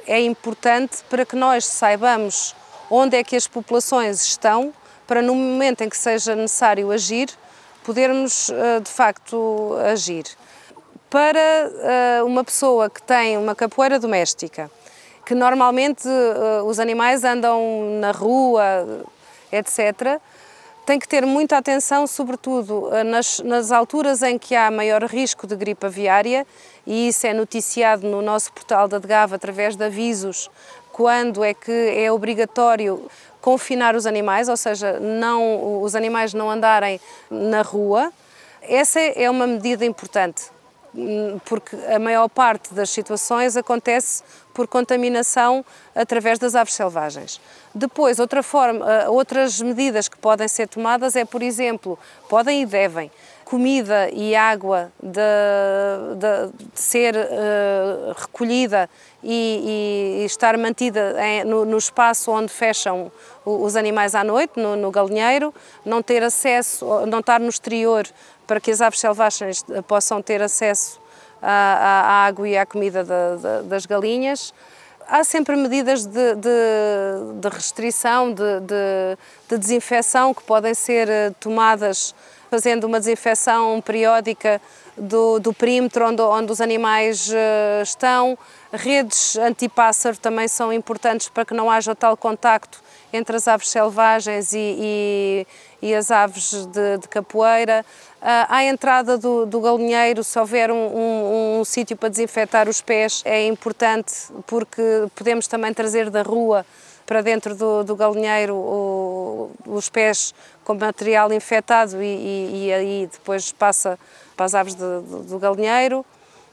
é 0.07 0.21
importante 0.21 0.99
para 1.11 1.27
que 1.27 1.37
nós 1.37 1.67
saibamos 1.67 2.55
onde 2.91 3.17
é 3.17 3.23
que 3.23 3.37
as 3.37 3.47
populações 3.47 4.23
estão, 4.23 4.73
para 5.07 5.21
no 5.21 5.35
momento 5.35 5.83
em 5.83 5.89
que 5.89 5.97
seja 5.97 6.35
necessário 6.35 6.91
agir, 6.91 7.29
podermos 7.85 8.49
eh, 8.49 8.81
de 8.81 8.91
facto 8.91 9.77
agir. 9.85 10.25
Para 11.11 11.39
eh, 11.39 12.23
uma 12.25 12.43
pessoa 12.43 12.89
que 12.89 13.03
tem 13.03 13.37
uma 13.37 13.55
capoeira 13.55 13.99
doméstica, 13.99 14.71
que 15.29 15.35
normalmente 15.35 16.09
uh, 16.09 16.65
os 16.65 16.81
animais 16.81 17.23
andam 17.23 17.99
na 18.01 18.13
rua, 18.13 19.05
etc., 19.53 20.19
tem 20.87 20.99
que 20.99 21.07
ter 21.07 21.27
muita 21.27 21.59
atenção, 21.59 22.07
sobretudo 22.07 22.87
uh, 22.87 23.05
nas, 23.05 23.41
nas, 23.41 23.71
alturas 23.71 24.23
em 24.23 24.39
que 24.39 24.57
há 24.57 24.71
maior 24.71 25.05
risco 25.05 25.47
de 25.47 25.55
gripe 25.55 25.85
aviária, 25.85 26.47
e 26.87 27.09
isso 27.09 27.27
é 27.27 27.35
noticiado 27.35 28.09
no 28.09 28.23
nosso 28.23 28.51
portal 28.55 28.89
da 28.89 28.99
DGAV 28.99 29.35
através 29.35 29.77
de 29.77 29.85
avisos, 29.85 30.51
quando 30.95 31.45
é 31.45 31.53
que 31.53 31.71
é 31.71 32.11
obrigatório 32.11 33.07
confinar 33.43 33.95
os 33.95 34.07
animais, 34.07 34.49
ou 34.49 34.57
seja, 34.57 34.99
não, 34.99 35.83
os 35.83 35.95
animais 35.95 36.33
não 36.33 36.51
andarem 36.51 36.99
na 37.31 37.61
rua. 37.61 38.11
Essa 38.63 38.99
é 38.99 39.29
uma 39.29 39.47
medida 39.47 39.85
importante 39.85 40.51
porque 41.45 41.77
a 41.77 41.99
maior 41.99 42.29
parte 42.29 42.73
das 42.75 42.91
situações 42.91 43.57
acontece 43.57 44.23
por 44.59 44.67
contaminação 44.67 45.65
através 45.95 46.37
das 46.37 46.57
aves 46.57 46.75
selvagens. 46.75 47.41
Depois, 47.73 48.19
outra 48.19 48.43
forma, 48.43 48.85
eh, 48.91 49.09
outras 49.09 49.63
medidas 49.63 50.09
que 50.09 50.19
podem 50.19 50.49
ser 50.49 50.67
tomadas 50.67 51.15
é, 51.15 51.25
por 51.25 51.45
exemplo, 51.45 51.97
podem 52.29 52.63
e 52.63 52.67
devem 52.67 53.09
comida 53.45 54.11
e 54.13 54.35
água 54.35 54.91
de, 55.01 55.21
de, 56.19 56.73
de 56.75 56.81
ser 56.81 57.15
uh, 57.15 58.13
recolhida 58.19 58.91
e, 59.23 60.19
e, 60.21 60.25
estar 60.27 60.59
mantida 60.59 61.15
em, 61.25 61.45
no, 61.45 61.65
no, 61.65 61.79
espaço 61.79 62.31
onde 62.31 62.53
fecham 62.53 63.11
os 63.47 63.75
animais 63.75 64.15
à 64.15 64.23
noite, 64.23 64.61
no, 64.61 64.77
no 64.77 64.91
galinheiro, 64.91 65.55
não 65.83 66.03
ter 66.03 66.23
acesso, 66.23 66.85
não 67.07 67.21
estar 67.21 67.41
no 67.41 67.49
exterior 67.49 68.07
para 68.47 68.61
que 68.61 68.71
as 68.71 68.83
aves 68.83 69.01
selvagens 69.01 69.65
possam 69.87 70.21
ter 70.21 70.43
acesso 70.43 71.01
à, 71.43 72.23
à 72.23 72.27
água 72.27 72.49
e 72.49 72.57
à 72.57 72.67
comida 72.67 73.05
de, 73.05 73.11
de, 73.11 73.69
das 73.69 73.87
galinhas. 73.87 74.53
Há 75.07 75.25
sempre 75.25 75.57
medidas 75.57 76.05
de, 76.05 76.35
de 76.35 77.49
restrição, 77.49 78.33
de, 78.33 79.57
desinfecção 79.57 80.35
que 80.35 80.43
podem 80.43 80.75
ser 80.75 81.09
eh, 81.09 81.33
tomadas 81.41 82.15
fazendo 82.51 82.85
uma 82.85 82.99
desinfecção 82.99 83.81
periódica 83.81 84.61
do, 84.97 85.39
do 85.39 85.53
perímetro 85.53 86.07
onde, 86.09 86.23
onde, 86.23 86.53
os 86.53 86.61
animais 86.61 87.29
uh, 87.29 87.83
estão. 87.83 88.37
Redes 88.73 89.37
antipássaro 89.37 90.17
também 90.19 90.49
são 90.49 90.73
importantes 90.73 91.29
para 91.29 91.45
que 91.45 91.55
não 91.55 91.71
haja 91.71 91.95
tal 91.95 92.17
contacto 92.17 92.83
entre 93.13 93.37
as 93.37 93.49
aves 93.49 93.69
selvagens 93.69 94.53
e, 94.53 94.77
e, 94.79 95.47
e 95.83 95.95
as 95.95 96.11
aves 96.11 96.67
de, 96.67 96.99
de 96.99 97.09
capoeira. 97.09 97.85
Uh, 98.21 98.47
à 98.49 98.65
entrada 98.65 99.17
do, 99.17 99.47
do, 99.47 99.61
galinheiro, 99.61 100.25
se 100.25 100.37
houver 100.41 100.73
um, 100.73 100.75
um, 100.75 101.61
um 101.61 101.65
sítio 101.65 101.97
para 101.97 102.09
desinfetar 102.09 102.69
os 102.69 102.83
pés, 102.83 103.23
é 103.25 103.47
importante 103.47 104.13
porque 104.45 104.83
podemos 105.15 105.47
também 105.47 105.73
trazer 105.73 106.11
da 106.11 106.23
rua 106.23 106.67
para 107.07 107.23
dentro 107.23 107.55
do, 107.55 107.85
do 107.85 107.95
galinheiro 107.95 108.57
o, 108.57 109.51
os 109.65 109.89
pés 109.89 110.35
com 110.65 110.75
material 110.75 111.33
infectado 111.33 112.03
e, 112.03 112.07
e, 112.07 112.67
e, 112.67 112.73
aí 112.73 113.09
depois 113.11 113.53
passa 113.53 113.97
para 114.37 114.47
as 114.47 114.55
aves 114.55 114.75
de, 114.75 115.01
de, 115.03 115.29
do 115.29 115.39
galinheiro 115.39 116.05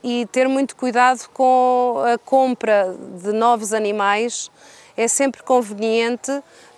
e 0.04 0.28
ter 0.28 0.48
muito 0.48 0.76
cuidado 0.76 1.28
com 1.34 1.96
a 2.06 2.16
compra 2.18 2.96
de 3.22 3.34
novos 3.34 3.74
animais. 3.74 4.52
É 4.96 5.08
sempre 5.08 5.42
conveniente 5.42 6.32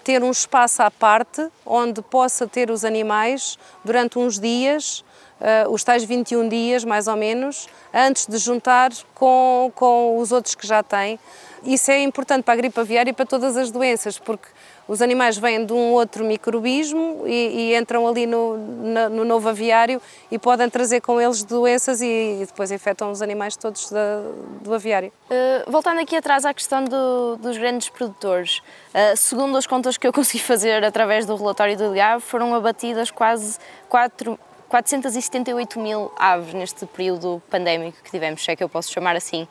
ter 0.08 0.24
um 0.24 0.32
espaço 0.32 0.82
à 0.82 0.90
parte 0.90 1.46
onde 1.66 2.02
possa 2.02 2.48
ter 2.48 2.72
os 2.72 2.86
animais 2.86 3.60
durante 3.84 4.18
uns 4.18 4.40
dias, 4.40 5.04
uh, 5.42 5.70
os 5.70 5.84
tais 5.84 6.06
21 6.06 6.48
dias 6.48 6.86
mais 6.86 7.10
ou 7.10 7.18
menos, 7.18 7.68
antes 7.94 8.26
de 8.26 8.38
juntar 8.38 8.90
com, 9.14 9.70
com 9.76 10.18
os 10.18 10.32
outros 10.32 10.56
que 10.56 10.66
já 10.66 10.82
têm. 10.82 11.20
Isso 11.62 11.92
é 11.92 12.02
importante 12.02 12.44
para 12.44 12.54
a 12.54 12.56
gripe 12.56 12.80
aviária 12.80 13.10
e 13.10 13.14
para 13.14 13.26
todas 13.26 13.58
as 13.58 13.70
doenças, 13.70 14.18
porque 14.18 14.48
os 14.88 15.02
animais 15.02 15.38
vêm 15.38 15.66
de 15.66 15.74
um 15.74 15.92
outro 15.92 16.24
microbismo 16.24 17.24
e, 17.26 17.72
e 17.72 17.76
entram 17.76 18.08
ali 18.08 18.26
no, 18.26 18.58
no, 18.58 19.10
no, 19.10 19.26
novo 19.26 19.50
aviário 19.50 20.02
e 20.32 20.40
podem 20.40 20.70
trazer 20.70 21.02
com 21.02 21.20
eles 21.20 21.44
doenças 21.44 22.02
e, 22.02 22.40
e 22.42 22.46
depois 22.46 22.72
infectam 22.72 23.12
os 23.12 23.22
animais 23.22 23.56
todos 23.56 23.92
da, 23.92 24.22
do 24.62 24.74
aviário. 24.74 25.12
Uh, 25.30 25.70
voltando 25.70 26.00
aqui 26.00 26.16
atrás 26.16 26.46
à 26.46 26.54
questão 26.54 26.84
do, 26.86 27.36
dos 27.38 27.58
grandes 27.58 27.90
produtores, 27.90 28.60
uh, 28.94 29.16
segundo 29.18 29.58
as 29.58 29.68
contas 29.68 29.98
que 29.98 30.08
eu 30.08 30.14
consegui 30.14 30.44
fazer 30.44 30.84
através 30.84 31.26
do 31.26 31.36
relatório 31.36 31.78
do 31.78 31.92
DIAV, 31.94 32.22
foram 32.22 32.56
abatidas 32.56 33.12
quase 33.12 33.58
4, 33.90 34.40
478 34.70 35.80
mil 35.80 36.12
aves 36.18 36.54
neste 36.54 36.86
período 36.86 37.42
pandémico 37.50 37.98
que 38.04 38.12
tivemos, 38.12 38.44
se 38.44 38.52
é 38.52 38.56
que 38.56 38.64
eu 38.64 38.70
posso 38.70 38.92
chamar 38.92 39.16
assim 39.16 39.48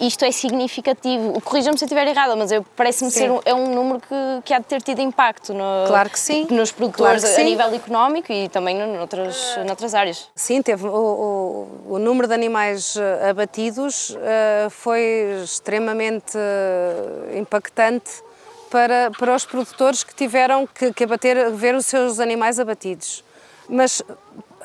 isto 0.00 0.24
é 0.24 0.30
significativo. 0.30 1.40
Corrija-me 1.40 1.78
se 1.78 1.84
eu 1.84 1.86
estiver 1.86 2.06
errada, 2.06 2.36
mas 2.36 2.50
parece-me 2.74 3.10
ser 3.10 3.30
um, 3.30 3.40
é 3.44 3.54
um 3.54 3.74
número 3.74 4.00
que, 4.00 4.42
que 4.44 4.54
há 4.54 4.58
de 4.58 4.64
ter 4.66 4.82
tido 4.82 5.00
impacto 5.00 5.54
no, 5.54 5.86
claro 5.86 6.10
que 6.10 6.18
sim. 6.18 6.46
nos 6.50 6.70
produtores 6.70 7.22
claro 7.22 7.36
a, 7.36 7.40
a 7.40 7.44
nível 7.44 7.74
económico 7.74 8.32
e 8.32 8.48
também 8.48 8.76
noutras, 8.76 9.56
noutras 9.66 9.94
áreas. 9.94 10.28
Sim, 10.34 10.62
teve 10.62 10.86
o, 10.86 11.68
o, 11.88 11.94
o 11.94 11.98
número 11.98 12.28
de 12.28 12.34
animais 12.34 12.96
eh, 12.96 13.30
abatidos 13.30 14.10
uh, 14.10 14.70
foi 14.70 15.40
extremamente 15.42 16.36
uh, 16.36 17.38
impactante 17.38 18.22
para, 18.70 19.10
para 19.18 19.34
os 19.34 19.44
produtores 19.44 20.04
que 20.04 20.14
tiveram 20.14 20.66
que, 20.66 20.92
que 20.92 21.04
abater, 21.04 21.50
ver 21.52 21.74
os 21.74 21.86
seus 21.86 22.20
animais 22.20 22.58
abatidos. 22.58 23.24
Mas 23.68 24.02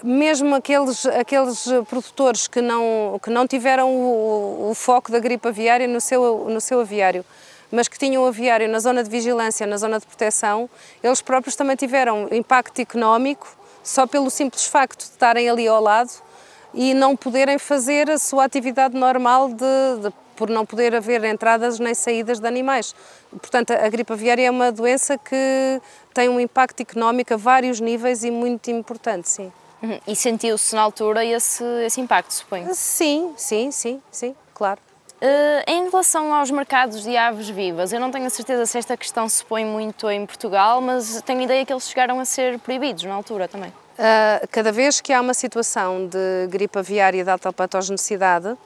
mesmo 0.04 0.56
aqueles, 0.56 1.06
aqueles 1.06 1.66
produtores 1.90 2.48
que 2.48 2.62
não, 2.62 3.20
que 3.22 3.30
não 3.30 3.48
tiveram 3.48 3.90
o, 3.90 4.70
o 4.72 4.74
foco 4.74 5.12
da 5.12 5.20
gripe 5.20 5.48
aviária 5.48 5.88
no 5.88 6.02
seu, 6.02 6.48
no 6.50 6.60
seu 6.60 6.82
aviário, 6.82 7.24
mas 7.72 7.88
que 7.88 7.98
tinham 7.98 8.24
o 8.24 8.28
aviário 8.28 8.68
na 8.68 8.80
zona 8.80 9.04
de 9.04 9.10
vigilância, 9.10 9.66
na 9.66 9.78
zona 9.78 10.00
de 10.00 10.06
proteção, 10.06 10.70
eles 11.02 11.22
próprios 11.22 11.56
também 11.56 11.76
tiveram 11.76 12.28
impacto 12.32 12.80
económico 12.80 13.56
só 13.84 14.06
pelo 14.06 14.30
simples 14.30 14.66
facto 14.66 15.00
de 15.00 15.12
estarem 15.12 15.50
ali 15.50 15.68
ao 15.68 15.82
lado 15.82 16.12
e 16.74 16.94
não 16.94 17.16
poderem 17.16 17.58
fazer 17.58 18.10
a 18.10 18.18
sua 18.18 18.46
atividade 18.46 18.96
normal 18.96 19.50
de, 19.50 20.04
de, 20.04 20.14
por 20.36 20.50
não 20.50 20.66
poder 20.66 20.96
haver 20.96 21.24
entradas 21.24 21.80
nem 21.80 21.94
saídas 21.94 22.40
de 22.40 22.48
animais. 22.48 22.96
Portanto, 23.30 23.72
a 23.72 23.90
gripe 23.90 24.14
aviária 24.14 24.48
é 24.48 24.52
uma 24.52 24.72
doença 24.72 25.18
que 25.18 25.82
tem 26.14 26.30
um 26.30 26.40
impacto 26.40 26.82
económico 26.82 27.34
a 27.34 27.38
vários 27.38 27.80
níveis 27.80 28.24
e 28.24 28.32
muito 28.32 28.72
importante, 28.72 29.30
sim. 29.30 29.52
Uhum. 29.82 30.00
E 30.08 30.16
sentiu-se 30.16 30.76
na 30.76 30.82
altura 30.82 31.26
esse, 31.26 31.64
esse 31.86 32.00
impacto, 32.00 32.32
suponho? 32.32 32.74
Sim, 32.74 33.34
sim, 33.36 33.72
sim, 33.72 34.02
sim, 34.12 34.36
claro. 34.54 34.80
Uh, 35.22 35.62
em 35.68 35.84
relação 35.90 36.34
aos 36.34 36.50
mercados 36.50 37.04
de 37.04 37.16
aves 37.16 37.48
vivas, 37.50 37.94
eu 37.94 38.00
não 38.00 38.10
tenho 38.10 38.26
a 38.26 38.30
certeza 38.30 38.66
se 38.66 38.78
esta 38.78 38.98
questão 38.98 39.30
se 39.30 39.46
põe 39.46 39.64
muito 39.64 40.10
em 40.10 40.26
Portugal, 40.26 40.82
mas 40.82 41.22
tenho 41.22 41.42
ideia 41.42 41.64
que 41.64 41.72
eles 41.72 41.88
chegaram 41.88 42.20
a 42.20 42.26
ser 42.26 42.58
proibidos 42.60 43.04
na 43.04 43.14
altura 43.14 43.48
também. 43.48 43.70
Uh, 43.70 44.48
cada 44.50 44.72
vez 44.72 45.00
que 45.00 45.14
há 45.14 45.22
uma 45.22 45.36
situação 45.36 46.08
de 46.08 46.48
gripe 46.50 46.80
aviária 46.80 47.24
de 47.24 47.30
alta 47.30 47.54
patogenicidade, 47.54 48.58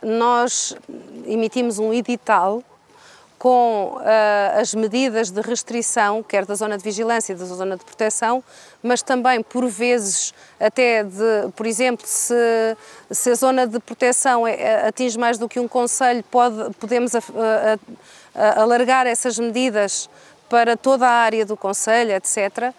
nós 0.00 0.76
emitimos 1.26 1.80
um 1.80 1.92
edital 1.92 2.62
com 3.38 3.98
uh, 3.98 4.60
as 4.60 4.74
medidas 4.74 5.30
de 5.30 5.40
restrição, 5.40 6.22
quer 6.22 6.46
da 6.46 6.54
zona 6.54 6.78
de 6.78 6.82
vigilância 6.82 7.32
e 7.32 7.36
da 7.36 7.44
zona 7.44 7.76
de 7.76 7.84
proteção, 7.84 8.42
mas 8.82 9.02
também, 9.02 9.42
por 9.42 9.66
vezes, 9.66 10.32
até 10.58 11.04
de, 11.04 11.50
por 11.54 11.66
exemplo, 11.66 12.06
se, 12.06 12.34
se 13.10 13.30
a 13.30 13.34
zona 13.34 13.66
de 13.66 13.78
proteção 13.78 14.46
é, 14.46 14.88
atinge 14.88 15.18
mais 15.18 15.38
do 15.38 15.48
que 15.48 15.60
um 15.60 15.68
conselho, 15.68 16.24
pode, 16.30 16.72
podemos 16.74 17.14
a, 17.14 17.18
a, 17.18 17.78
a, 18.34 18.62
alargar 18.62 19.06
essas 19.06 19.38
medidas 19.38 20.08
para 20.48 20.76
toda 20.76 21.06
a 21.06 21.10
área 21.10 21.44
do 21.44 21.56
conselho, 21.56 22.12
etc. 22.12 22.72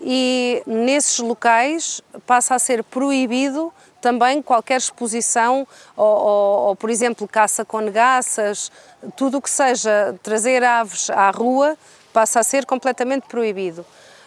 E 0.00 0.62
nesses 0.66 1.18
locais 1.18 2.00
passa 2.26 2.54
a 2.54 2.58
ser 2.58 2.82
proibido 2.82 3.72
também 4.00 4.42
qualquer 4.42 4.78
exposição 4.78 5.66
ou, 5.96 6.06
ou, 6.06 6.60
ou, 6.68 6.76
por 6.76 6.90
exemplo, 6.90 7.28
caça 7.28 7.64
com 7.64 7.80
negaças, 7.80 8.70
tudo 9.16 9.38
o 9.38 9.42
que 9.42 9.50
seja 9.50 10.14
trazer 10.22 10.62
aves 10.64 11.10
à 11.10 11.30
rua 11.30 11.76
passa 12.12 12.40
a 12.40 12.42
ser 12.42 12.66
completamente 12.66 13.26
proibido. 13.26 13.84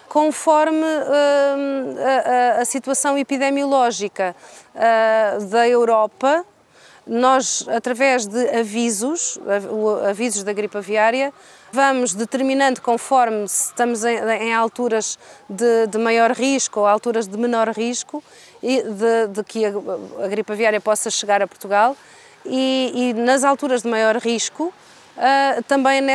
Conforme 0.08 0.78
uh, 0.78 2.58
a, 2.58 2.62
a, 2.62 2.66
situação 2.66 3.18
epidemiológica 3.18 4.36
uh, 4.76 5.46
da 5.46 5.68
Europa, 5.68 6.46
nós, 7.06 7.66
através 7.68 8.26
de 8.26 8.50
avisos, 8.50 9.40
avisos 10.08 10.44
da 10.44 10.54
gripe 10.54 10.78
aviária, 10.78 11.34
vamos 11.72 12.14
determinando 12.14 12.82
conforme 12.82 13.44
estamos 13.46 14.06
em, 14.06 14.18
em 14.18 14.54
alturas 14.54 15.18
de, 15.50 15.88
de, 15.88 15.98
maior 15.98 16.32
risco 16.32 16.82
ou 16.82 16.86
alturas 16.86 17.28
de 17.28 17.38
menor 17.38 17.70
risco 17.70 18.24
de, 18.64 19.28
de 19.28 19.44
que 19.44 19.66
a, 19.66 19.74
a, 20.24 20.28
gripe 20.28 20.52
aviária 20.52 20.80
possa 20.80 21.10
chegar 21.10 21.42
a 21.42 21.48
Portugal 21.48 21.96
e, 22.46 22.92
e 22.96 23.14
nas 23.14 23.44
alturas 23.44 23.84
de 23.84 23.90
maior 23.90 24.18
risco 24.18 24.74
Uh, 25.16 25.62
também 25.68 26.02
uh, 26.02 26.08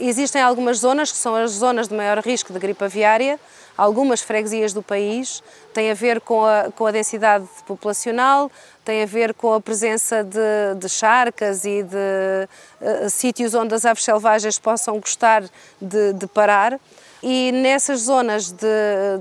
existem 0.00 0.42
algumas 0.42 0.78
zonas 0.78 1.12
que 1.12 1.18
são 1.18 1.36
as 1.36 1.52
zonas 1.52 1.86
de 1.86 1.94
maior 1.94 2.18
risco 2.18 2.52
de 2.52 2.58
gripe 2.58 2.82
aviária, 2.82 3.38
algumas 3.78 4.20
freguesias 4.20 4.72
do 4.72 4.82
país, 4.82 5.40
tem 5.72 5.88
a 5.88 5.94
ver 5.94 6.20
com 6.20 6.44
a, 6.44 6.72
com 6.74 6.84
a 6.84 6.90
densidade 6.90 7.46
populacional, 7.64 8.50
tem 8.84 9.04
a 9.04 9.06
ver 9.06 9.32
com 9.32 9.54
a 9.54 9.60
presença 9.60 10.24
de, 10.24 10.80
de 10.80 10.88
charcas 10.88 11.64
e 11.64 11.84
de 11.84 13.08
sítios 13.08 13.54
onde 13.54 13.72
as 13.72 13.84
aves 13.84 14.02
selvagens 14.02 14.58
possam 14.58 14.98
gostar 14.98 15.44
de, 15.80 16.12
de 16.12 16.26
parar. 16.26 16.80
E 17.22 17.52
nessas 17.52 18.00
zonas 18.00 18.50
de, 18.50 18.66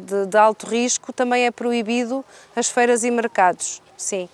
de, 0.06 0.26
de, 0.26 0.38
alto 0.38 0.66
risco 0.66 1.14
também 1.14 1.46
é 1.46 1.52
proibido 1.52 2.26
as 2.56 2.68
feiras 2.68 3.04
e 3.04 3.12
mercados, 3.12 3.82
sim. 3.96 4.28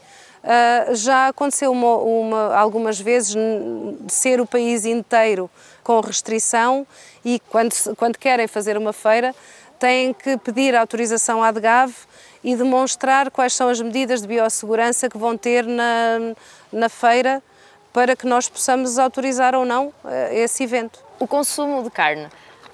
Uh, 0.43 0.95
já 0.95 1.27
aconteceu 1.27 1.71
uma, 1.71 1.97
uma, 1.97 2.56
algumas 2.56 2.97
vezes 2.99 3.36
ser 4.08 4.39
o 4.39 4.45
país 4.45 4.86
inteiro 4.86 5.49
com 5.84 5.99
restrição 5.99 6.88
e 7.25 7.41
quando, 7.49 7.73
quando 7.97 8.17
querem 8.17 8.47
fazer 8.47 8.77
uma 8.77 8.93
feira 8.93 9.36
têm 9.77 10.13
que 10.13 10.38
pedir 10.38 10.73
autorização 10.73 11.43
à 11.43 11.51
DGAV 11.51 11.93
e 12.43 12.56
demonstrar 12.56 13.30
quais 13.30 13.53
são 13.53 13.67
as 13.67 13.82
medidas 13.82 14.21
de 14.21 14.27
biossegurança 14.27 15.10
que 15.10 15.17
vão 15.17 15.38
ter 15.38 15.65
na, 15.65 16.34
na 16.71 16.88
feira 16.88 17.43
para 17.91 18.15
que 18.15 18.25
nós 18.27 18.47
possamos 18.47 18.97
autorizar 18.99 19.56
ou 19.56 19.65
não 19.65 19.91
eh, 20.06 20.43
esse 20.43 20.63
evento. 20.63 21.03
O 21.19 21.27
consumo 21.27 21.84
de 21.84 21.89
carne. 21.89 22.27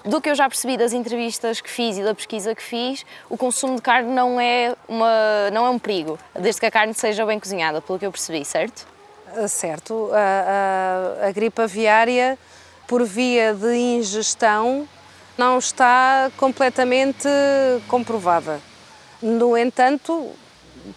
Do 0.04 0.20
que 0.20 0.28
eu 0.28 0.34
já 0.34 0.46
percebi 0.48 0.76
das 0.76 0.92
entrevistas 0.92 1.62
que 1.62 1.70
fiz 1.70 1.96
e 1.96 2.02
da 2.02 2.14
pesquisa 2.14 2.54
que 2.54 2.62
fiz, 2.62 3.06
o 3.30 3.38
consumo 3.38 3.76
de 3.76 3.82
carne 3.82 4.12
não 4.12 4.38
é, 4.38 4.76
uma, 4.86 5.50
não 5.50 5.64
é 5.64 5.70
um 5.70 5.78
perigo, 5.78 6.18
desde 6.38 6.60
que 6.60 6.66
a 6.66 6.70
carne 6.70 6.92
seja 6.92 7.24
bem 7.24 7.40
cozinhada, 7.40 7.80
pelo 7.80 7.98
que 7.98 8.04
eu 8.04 8.12
percebi, 8.12 8.44
certo? 8.44 8.86
Eh, 9.34 9.48
certo. 9.48 10.10
A, 10.12 11.22
a, 11.22 11.28
a 11.28 11.32
gripe 11.32 11.58
aviária, 11.62 12.38
por 12.86 13.02
via 13.02 13.54
de 13.54 13.74
ingestão, 13.74 14.86
não 15.38 15.56
está 15.56 16.30
completamente 16.36 17.26
comprovada. 17.88 18.60
No 19.22 19.56
entanto, 19.56 20.30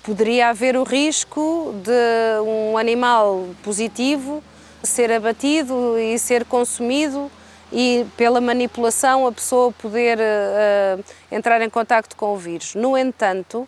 poderia 0.03 0.49
haver 0.49 0.75
o 0.75 0.83
risco 0.83 1.73
de 1.81 2.41
um 2.45 2.77
animal 2.77 3.47
positivo 3.63 4.43
ser 4.83 5.13
abatido 5.13 5.97
e 5.97 6.19
ser 6.19 6.43
consumido 6.43 7.31
e 7.71 8.05
pela 8.15 8.39
manipulação 8.39 9.27
a 9.27 9.31
pessoa 9.31 9.71
poder 9.71 10.17
uh, 10.17 11.03
entrar 11.31 11.61
em 11.61 11.69
contacto 11.69 12.15
com 12.15 12.33
o 12.33 12.37
vírus. 12.37 12.75
No 12.75 12.97
entanto, 12.97 13.67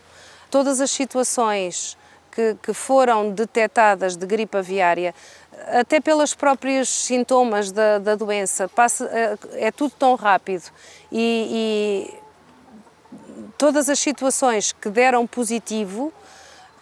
todas 0.50 0.80
as 0.80 0.92
situações 0.92 1.98
que, 2.32 2.56
que 2.62 2.74
foram 2.74 3.32
detectadas 3.32 4.16
de 4.16 4.26
gripe 4.26 4.58
aviária, 4.58 5.14
até 5.68 6.00
pelos 6.00 6.34
próprios 6.34 6.88
sintomas 6.88 7.72
da, 7.72 8.00
da 8.00 8.16
doença, 8.16 8.68
passa, 8.70 9.06
é, 9.06 9.68
é 9.68 9.72
tudo 9.72 9.92
tão 9.98 10.16
rápido 10.16 10.64
e, 11.12 12.10
e 12.12 12.20
todas 13.58 13.90
as 13.90 14.00
situações 14.00 14.72
que 14.72 14.90
deram 14.90 15.28
positivo, 15.28 16.14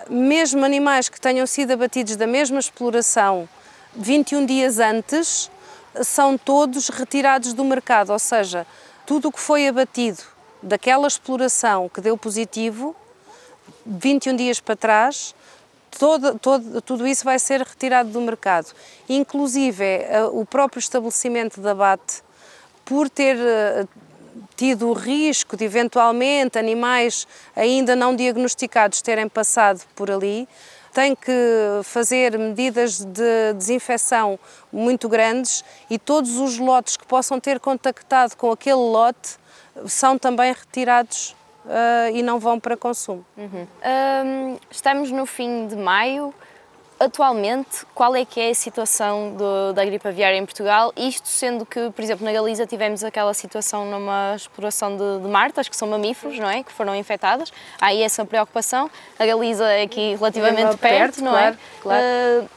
mesmo 0.09 0.63
animais 0.63 1.09
que 1.09 1.19
tenham 1.19 1.47
sido 1.47 1.71
abatidos 1.71 2.15
da 2.15 2.27
mesma 2.27 2.59
exploração 2.59 3.49
21 3.95 4.45
dias 4.45 4.77
antes, 4.79 5.49
são 6.03 6.37
todos 6.37 6.89
retirados 6.89 7.53
do 7.53 7.63
mercado, 7.63 8.11
ou 8.11 8.19
seja, 8.19 8.65
tudo 9.05 9.29
o 9.29 9.31
que 9.31 9.39
foi 9.39 9.67
abatido 9.67 10.21
daquela 10.61 11.07
exploração 11.07 11.89
que 11.89 12.01
deu 12.01 12.17
positivo, 12.17 12.95
21 13.85 14.35
dias 14.35 14.59
para 14.59 14.75
trás, 14.75 15.35
todo, 15.97 16.37
todo, 16.39 16.81
tudo 16.81 17.07
isso 17.07 17.23
vai 17.23 17.39
ser 17.39 17.61
retirado 17.61 18.09
do 18.09 18.21
mercado. 18.21 18.73
Inclusive, 19.07 19.83
eh, 19.83 20.23
o 20.31 20.45
próprio 20.45 20.79
estabelecimento 20.79 21.61
de 21.61 21.67
abate, 21.67 22.21
por 22.85 23.09
ter 23.09 23.37
eh, 23.37 23.85
tido 24.55 24.89
o 24.89 24.93
risco 24.93 25.57
de 25.57 25.65
eventualmente 25.65 26.57
animais 26.57 27.27
ainda 27.55 27.95
não 27.95 28.15
diagnosticados 28.15 29.01
terem 29.01 29.27
passado 29.27 29.81
por 29.95 30.09
ali, 30.09 30.47
tem 30.97 31.13
que 31.13 31.31
fazer 31.83 32.39
medidas 32.39 33.05
de 33.05 33.53
desinfecção 33.55 34.39
muito 34.73 35.07
grandes 35.07 35.63
e 35.91 35.99
todos 35.99 36.39
os 36.39 36.57
lotes 36.57 36.97
que 36.97 37.05
possam 37.05 37.39
ter 37.39 37.59
contactado 37.59 38.35
com 38.35 38.51
aquele 38.51 38.77
lote 38.77 39.37
são 39.85 40.17
também 40.17 40.51
retirados 40.51 41.35
uh, 41.65 42.15
e 42.15 42.23
não 42.23 42.39
vão 42.39 42.59
para 42.59 42.75
consumo. 42.75 43.23
Uhum. 43.37 43.67
Um, 44.25 44.57
estamos 44.71 45.11
no 45.11 45.27
fim 45.27 45.67
de 45.67 45.75
maio. 45.75 46.33
Atualmente, 46.99 47.85
qual 47.93 48.15
é 48.15 48.25
que 48.25 48.39
é 48.39 48.49
a 48.49 48.55
situação 48.55 49.35
do, 49.35 49.71
da 49.73 49.85
gripe 49.85 50.07
aviária 50.07 50.35
em 50.35 50.43
Portugal? 50.43 50.91
Isto 50.97 51.27
sendo 51.27 51.63
que, 51.63 51.91
por 51.91 52.03
exemplo, 52.03 52.25
na 52.25 52.31
Galiza 52.31 52.65
tivemos 52.65 53.03
aquela 53.03 53.35
situação 53.35 53.85
numa 53.85 54.33
exploração 54.35 54.97
de, 54.97 55.21
de 55.21 55.27
martas, 55.27 55.69
que 55.69 55.75
são 55.75 55.87
mamíferos, 55.87 56.39
não 56.39 56.49
é? 56.49 56.63
Que 56.63 56.71
foram 56.71 56.95
infectadas. 56.95 57.53
Há 57.79 57.87
aí 57.87 58.01
essa 58.01 58.25
preocupação. 58.25 58.89
A 59.19 59.25
Galiza 59.27 59.65
é 59.65 59.83
aqui 59.83 60.15
relativamente 60.15 60.61
é 60.61 60.65
perto, 60.65 60.79
perto, 60.79 61.23
não 61.23 61.31
claro, 61.33 61.55
é? 61.55 61.81
Claro. 61.81 62.03
Uh, 62.03 62.49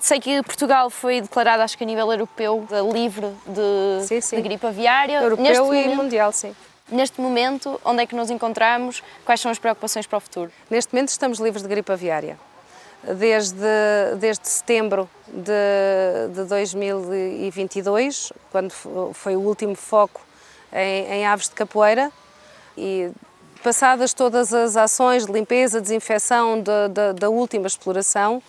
sei 0.00 0.18
que 0.18 0.42
Portugal 0.42 0.88
foi 0.88 1.20
declarado, 1.20 1.62
acho 1.62 1.76
que 1.76 1.84
a 1.84 1.86
nível 1.86 2.10
europeu, 2.10 2.66
livre 2.90 3.26
de, 3.46 4.06
sim, 4.06 4.20
sim. 4.22 4.36
de 4.36 4.42
gripe 4.42 4.66
aviária. 4.66 5.20
Europeu 5.20 5.44
Neste 5.44 5.62
e 5.62 5.66
momento, 5.66 5.96
mundial, 5.96 6.32
sim. 6.32 6.56
Neste 6.90 7.20
momento, 7.20 7.78
onde 7.84 8.02
é 8.02 8.06
que 8.06 8.14
nos 8.14 8.30
encontramos? 8.30 9.02
Quais 9.26 9.40
são 9.40 9.50
as 9.50 9.58
preocupações 9.58 10.06
para 10.06 10.16
o 10.16 10.20
futuro? 10.20 10.50
Neste 10.70 10.94
momento 10.94 11.10
estamos 11.10 11.38
livres 11.38 11.62
de 11.62 11.68
gripe 11.68 11.92
aviária 11.92 12.38
desde, 13.18 13.56
desde 14.18 14.48
setembro 14.48 15.08
de, 15.28 16.32
de 16.34 16.44
2022, 16.44 18.32
quando 18.50 18.72
foi 19.12 19.36
o 19.36 19.40
último 19.40 19.74
foco 19.74 20.20
em, 20.72 21.06
em 21.06 21.26
aves 21.26 21.48
de 21.48 21.54
capoeira 21.54 22.10
e 22.76 23.10
passadas 23.62 24.12
todas 24.12 24.52
as 24.52 24.76
ações 24.76 25.26
de 25.26 25.32
limpeza, 25.32 25.80
desinfecção 25.80 26.60
de, 26.60 26.88
de, 26.88 27.12
da 27.14 27.30
última 27.30 27.66
exploração, 27.66 28.42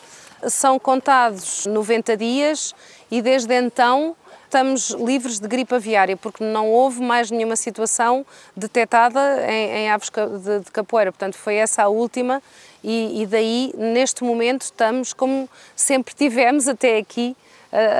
são 0.47 0.77
contados 0.77 1.65
90 1.65 2.17
dias 2.17 2.75
e 3.09 3.21
desde 3.21 3.53
então 3.53 4.15
estamos 4.43 4.91
livres 4.91 5.39
de 5.39 5.47
gripe 5.47 5.75
aviária, 5.75 6.15
porque 6.15 6.43
não 6.43 6.69
houve 6.69 7.01
mais 7.01 7.29
nenhuma 7.29 7.55
situação 7.55 8.25
detectada 8.55 9.19
em, 9.49 9.69
em 9.71 9.91
aves 9.91 10.09
de, 10.09 10.59
de, 10.59 10.71
capoeira. 10.71 11.11
Portanto, 11.11 11.35
foi 11.35 11.55
essa 11.55 11.83
a 11.83 11.87
última, 11.89 12.41
e, 12.87 13.23
e, 13.23 13.25
daí, 13.25 13.73
neste 13.75 14.23
momento, 14.23 14.61
estamos 14.61 15.11
como 15.11 15.49
sempre 15.75 16.13
tivemos 16.13 16.67
até 16.67 16.99
aqui, 16.99 17.35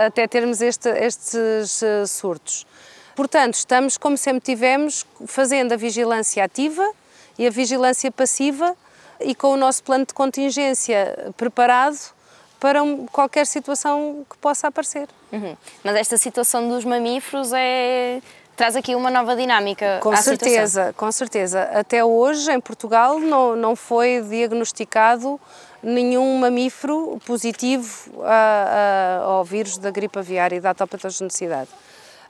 até 0.06 0.28
termos 0.28 0.62
este, 0.62 0.88
estes 0.90 1.82
eh, 1.82 2.06
surtos. 2.06 2.68
Portanto, 3.16 3.56
estamos 3.56 3.98
como 3.98 4.16
sempre 4.16 4.42
tivemos, 4.42 5.04
fazendo 5.26 5.74
a 5.74 5.76
vigilância 5.76 6.44
ativa 6.44 6.88
e 7.38 7.48
a 7.48 7.50
vigilância 7.50 8.12
passiva 8.12 8.76
e 9.20 9.34
com 9.34 9.54
o 9.54 9.58
nosso 9.58 9.84
plano 9.84 10.06
de 10.06 10.14
contingência 10.14 11.34
preparado 11.36 11.98
para 12.60 12.80
qualquer 13.12 13.48
situação 13.48 14.24
que 14.30 14.38
possa 14.38 14.68
aparecer. 14.68 15.08
Uhum. 15.32 15.58
Mas 15.84 15.96
esta 15.96 16.18
situação 16.18 16.70
dos 16.70 16.86
mamíferos 16.86 17.52
é 17.54 18.22
traz 18.56 18.76
aqui 18.76 18.96
uma 18.96 19.10
nova 19.10 19.36
dinâmica. 19.36 20.00
Com 20.02 20.16
certeza, 20.16 20.68
situação. 20.68 20.94
com 20.94 21.12
certeza. 21.12 21.62
Até 21.74 22.04
hoje, 22.04 22.52
em 22.52 22.60
Portugal, 22.60 23.20
não, 23.20 23.56
não 23.56 23.76
foi 23.76 24.22
diagnosticado 24.22 25.40
nenhum 25.84 26.40
mamífero 26.40 27.20
positivo 27.26 28.24
a, 28.24 29.22
a, 29.22 29.24
ao 29.24 29.44
vírus 29.44 29.78
da 29.78 29.92
gripe 29.92 30.18
aviária 30.18 30.56
e 30.56 30.60
da 30.60 30.72
atopatogenicidade. 30.72 31.70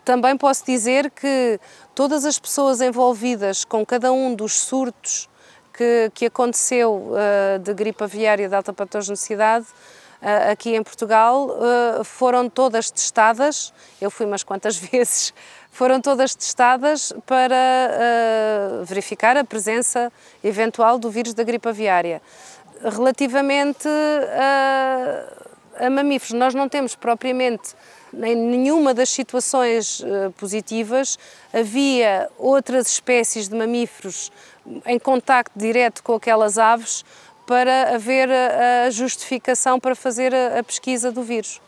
Também 0.03 0.37
posso 0.37 0.65
dizer 0.65 1.09
que 1.09 1.59
todas 1.95 2.25
as 2.25 2.37
pessoas 2.37 2.81
envolvidas 2.81 3.65
com 3.65 3.85
cada 3.85 4.11
um 4.11 4.35
dos 4.35 4.53
surtos 4.53 5.27
que, 5.73 6.11
que 6.13 6.25
aconteceu 6.27 7.11
uh, 7.11 7.59
de 7.59 7.73
gripe 7.73 8.03
aviária 8.03 8.47
de 8.47 8.55
alta 8.55 8.71
patogenicidade 8.71 9.65
uh, 10.21 10.51
aqui 10.51 10.75
em 10.75 10.83
Portugal 10.83 11.49
uh, 11.49 12.03
foram 12.03 12.49
todas 12.49 12.91
testadas, 12.91 13.73
eu 13.99 14.09
fui 14.11 14.25
umas 14.25 14.43
quantas 14.43 14.77
vezes, 14.77 15.33
foram 15.75 15.99
todas 15.99 16.33
testadas 16.33 17.11
para 17.25 17.55
verificar 18.85 19.35
a 19.35 19.43
presença 19.43 20.09
eventual 20.41 20.97
do 20.97 21.11
vírus 21.11 21.33
da 21.33 21.43
gripe 21.43 21.67
aviária. 21.67 22.21
Relativamente 22.81 23.85
a, 25.77 25.85
a 25.85 25.89
mamíferos, 25.89 26.31
nós 26.39 26.55
não 26.55 26.69
temos 26.69 26.95
propriamente 26.95 27.75
em 28.13 28.35
nenhuma 28.37 28.93
das 28.93 29.09
situações 29.09 29.99
uh, 29.99 30.31
positivas 30.37 31.19
havia 31.51 32.29
outras 32.37 32.87
espécies 32.87 33.49
de 33.49 33.55
mamíferos 33.57 34.31
em 34.85 34.97
contacto 34.97 35.59
direto 35.59 36.01
com 36.01 36.13
aquelas 36.13 36.57
aves 36.57 37.03
para 37.45 37.93
haver 37.95 38.29
a, 38.31 38.85
a 38.85 38.89
justificação 38.89 39.77
para 39.77 39.93
fazer 39.93 40.33
a, 40.33 40.59
a 40.59 40.63
pesquisa 40.63 41.11
do 41.11 41.21
vírus. 41.21 41.59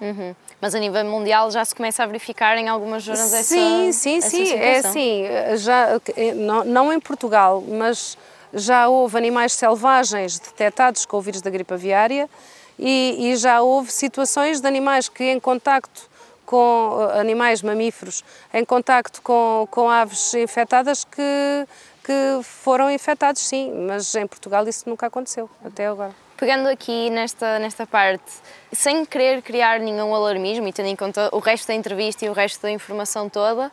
Uhum. 0.00 0.36
Mas 0.66 0.74
a 0.74 0.80
nível 0.80 1.04
mundial 1.04 1.48
já 1.48 1.64
se 1.64 1.72
começa 1.72 2.02
a 2.02 2.06
verificar 2.06 2.58
em 2.58 2.66
algumas 2.66 3.04
zonas 3.04 3.32
essa 3.32 3.44
Sim, 3.44 3.92
sim, 3.92 4.18
essa 4.18 4.30
sim. 4.30 4.46
Situação. 4.46 4.64
É 4.66 4.78
assim, 4.78 5.24
já, 5.58 6.00
eh, 6.16 6.34
não, 6.34 6.64
não 6.64 6.92
em 6.92 6.98
Portugal, 6.98 7.62
mas 7.68 8.18
já 8.52 8.88
houve 8.88 9.16
animais 9.16 9.52
selvagens 9.52 10.40
detectados 10.40 11.06
com 11.06 11.18
o 11.18 11.20
vírus 11.20 11.40
da 11.40 11.50
gripe 11.50 11.72
aviária 11.72 12.28
e, 12.76 13.30
e 13.30 13.36
já 13.36 13.60
houve 13.60 13.92
situações 13.92 14.60
de 14.60 14.66
animais 14.66 15.08
que 15.08 15.22
em 15.22 15.38
contacto 15.38 16.10
com 16.44 16.98
eh, 17.14 17.20
animais 17.20 17.62
mamíferos, 17.62 18.24
em 18.52 18.64
contacto 18.64 19.22
com, 19.22 19.68
com 19.70 19.88
aves 19.88 20.34
infectadas 20.34 21.04
que, 21.04 21.68
que 22.02 22.40
foram 22.42 22.90
infectados, 22.90 23.40
sim, 23.40 23.70
mas 23.86 24.12
em 24.16 24.26
Portugal 24.26 24.66
isso 24.66 24.90
nunca 24.90 25.06
aconteceu 25.06 25.48
até 25.64 25.86
agora. 25.86 26.25
Pegando 26.36 26.68
aqui 26.68 27.08
nesta, 27.08 27.58
nesta 27.58 27.86
parte, 27.86 28.30
sem 28.70 29.06
querer 29.06 29.40
criar 29.40 29.80
nenhum 29.80 30.14
alarmismo 30.14 30.68
e 30.68 30.72
tendo 30.72 30.88
em 30.88 30.96
conta 30.96 31.30
o 31.32 31.38
resto 31.38 31.68
da 31.68 31.74
entrevista 31.74 32.26
e 32.26 32.28
o 32.28 32.34
resto 32.34 32.60
da 32.60 32.70
informação 32.70 33.26
toda, 33.26 33.72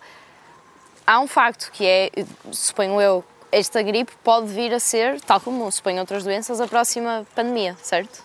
há 1.06 1.20
um 1.20 1.28
facto 1.28 1.70
que 1.74 1.86
é, 1.86 2.10
suponho 2.54 3.02
eu, 3.02 3.22
esta 3.52 3.84
gripe 3.84 4.14
pode 4.24 4.48
vir 4.48 4.74
a 4.74 4.80
ser, 4.80 5.20
tal 5.20 5.42
como 5.42 5.70
suponho 5.70 6.00
outras 6.00 6.24
doenças, 6.24 6.62
a 6.62 6.68
próxima 6.68 7.28
pandemia, 7.36 7.76
certo? 7.82 8.24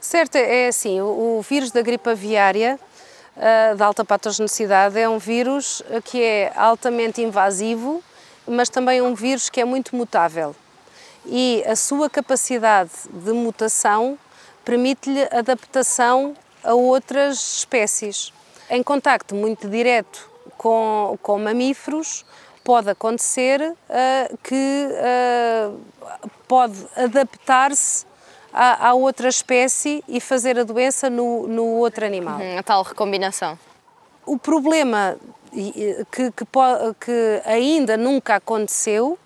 Certo, 0.00 0.36
é 0.36 0.68
assim, 0.68 1.00
o, 1.00 1.42
vírus 1.42 1.72
da 1.72 1.82
gripe 1.82 2.08
aviária 2.08 2.78
uh, 3.36 3.76
de 3.76 3.82
alta 3.82 4.04
patogenicidade 4.04 4.96
é 4.96 5.08
um 5.08 5.18
vírus 5.18 5.82
que 6.04 6.22
é 6.22 6.52
altamente 6.54 7.20
invasivo, 7.20 8.04
mas 8.46 8.68
também 8.68 9.02
um 9.02 9.16
vírus 9.16 9.50
que 9.50 9.60
é 9.60 9.64
muito 9.64 9.96
mutável. 9.96 10.54
E 11.28 11.62
a 11.66 11.76
sua 11.76 12.08
capacidade 12.08 12.90
de 13.12 13.32
mutação 13.32 14.18
permite-lhe 14.64 15.22
adaptação 15.30 16.34
a 16.64 16.74
outras 16.74 17.58
espécies. 17.58 18.32
Em 18.70 18.82
contacto 18.82 19.34
muito 19.34 19.68
direto 19.68 20.28
com, 20.56 21.18
com 21.22 21.38
mamíferos, 21.38 22.24
pode 22.64 22.90
acontecer 22.90 23.60
uh, 23.62 24.38
que 24.42 24.88
uh, 24.90 25.80
pode 26.46 26.76
adaptar-se 26.96 28.04
à, 28.52 28.88
à, 28.88 28.94
outra 28.94 29.28
espécie 29.28 30.04
e 30.06 30.20
fazer 30.20 30.58
a 30.58 30.64
doença 30.64 31.08
no, 31.08 31.46
no 31.46 31.64
outro 31.64 32.04
animal. 32.04 32.38
Uhum, 32.38 32.58
a 32.58 32.62
tal 32.62 32.82
recombinação. 32.82 33.58
O 34.26 34.38
problema 34.38 35.16
que, 35.50 36.04
que, 36.12 36.46
que 37.00 37.42
ainda 37.46 37.96
nunca 37.96 38.36
aconteceu, 38.36 39.18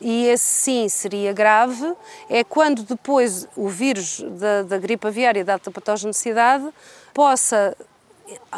e 0.00 0.26
esse 0.26 0.44
sim 0.44 0.88
seria 0.88 1.32
grave, 1.32 1.92
é 2.28 2.44
quando 2.44 2.82
depois 2.82 3.48
o 3.56 3.68
vírus 3.68 4.20
da, 4.38 4.62
da 4.62 4.78
gripe 4.78 5.06
aviária 5.06 5.44
da 5.44 5.58
patogenicidade 5.58 6.68
possa 7.12 7.76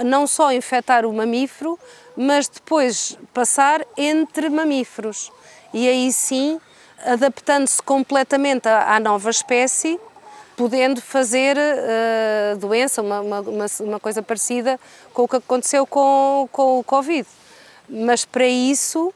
não 0.04 0.26
só 0.26 0.52
infectar 0.52 1.06
o 1.06 1.12
mamífero, 1.12 1.78
mas 2.16 2.48
depois 2.48 3.16
passar 3.32 3.84
entre 3.96 4.48
mamíferos. 4.48 5.32
E 5.72 5.88
aí 5.88 6.12
sim, 6.12 6.60
adaptando-se 7.04 7.80
completamente 7.82 8.68
à, 8.68 8.96
à 8.96 9.00
nova 9.00 9.30
espécie, 9.30 9.98
podendo 10.56 11.00
fazer 11.00 11.56
uh, 11.56 12.58
doença, 12.58 13.00
uma, 13.00 13.20
uma, 13.20 13.66
uma, 13.80 14.00
coisa 14.00 14.22
parecida 14.22 14.78
com 15.14 15.22
o 15.22 15.28
que 15.28 15.36
aconteceu 15.36 15.86
com, 15.86 16.48
com 16.52 16.80
o 16.80 16.84
Covid. 16.84 17.26
Mas 17.88 18.24
para 18.24 18.46
isso, 18.46 19.12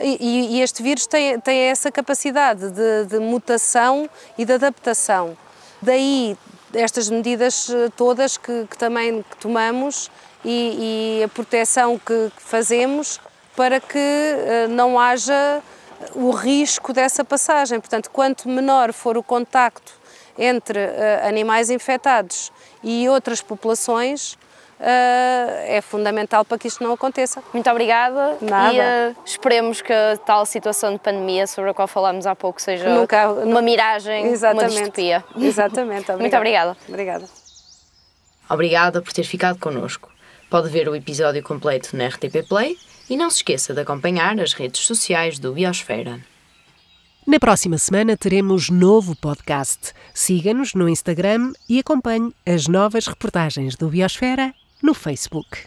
e, 0.00 0.56
e 0.56 0.60
este 0.60 0.82
vírus 0.82 1.06
tem, 1.06 1.38
tem 1.40 1.58
essa 1.58 1.90
capacidade 1.90 2.70
de, 2.70 3.04
de 3.06 3.18
mutação 3.18 4.08
e 4.36 4.44
de 4.44 4.52
adaptação. 4.52 5.36
Daí 5.82 6.36
estas 6.74 7.08
medidas 7.08 7.70
eh, 7.70 7.88
todas 7.96 8.36
que, 8.36 8.66
que 8.68 8.76
também 8.76 9.24
tomamos 9.40 10.10
e, 10.44 11.18
e, 11.20 11.24
a 11.24 11.28
proteção 11.28 11.98
que, 11.98 12.30
que 12.36 12.42
fazemos 12.42 13.20
para 13.56 13.80
que 13.80 13.98
uh, 13.98 14.68
não 14.68 15.00
haja 15.00 15.60
o 16.14 16.30
risco 16.30 16.92
dessa 16.92 17.24
passagem. 17.24 17.80
Portanto, 17.80 18.08
quanto 18.10 18.48
menor 18.48 18.92
for 18.92 19.16
o 19.16 19.22
contacto 19.22 19.92
entre 20.38 20.78
uh, 20.78 21.26
animais 21.26 21.70
infectados 21.70 22.52
e 22.84 23.08
outras 23.08 23.42
populações 23.42 24.38
é 24.80 25.80
fundamental 25.82 26.44
para 26.44 26.58
que 26.58 26.68
isto 26.68 26.82
não 26.82 26.92
aconteça. 26.92 27.42
Muito 27.52 27.68
obrigada 27.68 28.38
Nada. 28.40 28.72
e 28.72 28.78
uh, 28.80 29.16
esperemos 29.24 29.80
que 29.82 29.92
a 29.92 30.16
tal 30.16 30.46
situação 30.46 30.92
de 30.92 30.98
pandemia 30.98 31.46
sobre 31.46 31.70
a 31.70 31.74
qual 31.74 31.88
falámos 31.88 32.26
há 32.26 32.34
pouco 32.34 32.62
seja 32.62 32.88
Nunca, 32.88 33.30
uma 33.32 33.60
miragem, 33.60 34.26
Exatamente. 34.26 34.64
uma 34.64 34.80
distopia. 34.80 35.24
Exatamente. 35.36 36.10
Obrigada. 36.12 36.18
Muito 36.18 36.36
obrigada. 36.36 36.76
Obrigada. 36.88 37.24
Obrigada 38.48 39.02
por 39.02 39.12
ter 39.12 39.24
ficado 39.24 39.58
connosco. 39.58 40.10
Pode 40.48 40.70
ver 40.70 40.88
o 40.88 40.96
episódio 40.96 41.42
completo 41.42 41.96
na 41.96 42.06
RTP 42.08 42.48
Play 42.48 42.76
e 43.10 43.16
não 43.16 43.28
se 43.30 43.38
esqueça 43.38 43.74
de 43.74 43.80
acompanhar 43.80 44.38
as 44.40 44.54
redes 44.54 44.80
sociais 44.86 45.38
do 45.38 45.52
Biosfera. 45.52 46.20
Na 47.26 47.38
próxima 47.38 47.76
semana 47.76 48.16
teremos 48.16 48.70
novo 48.70 49.14
podcast. 49.14 49.92
Siga-nos 50.14 50.72
no 50.72 50.88
Instagram 50.88 51.52
e 51.68 51.78
acompanhe 51.78 52.32
as 52.46 52.66
novas 52.66 53.06
reportagens 53.06 53.76
do 53.76 53.88
Biosfera 53.88 54.54
no 54.82 54.92
Facebook. 54.94 55.66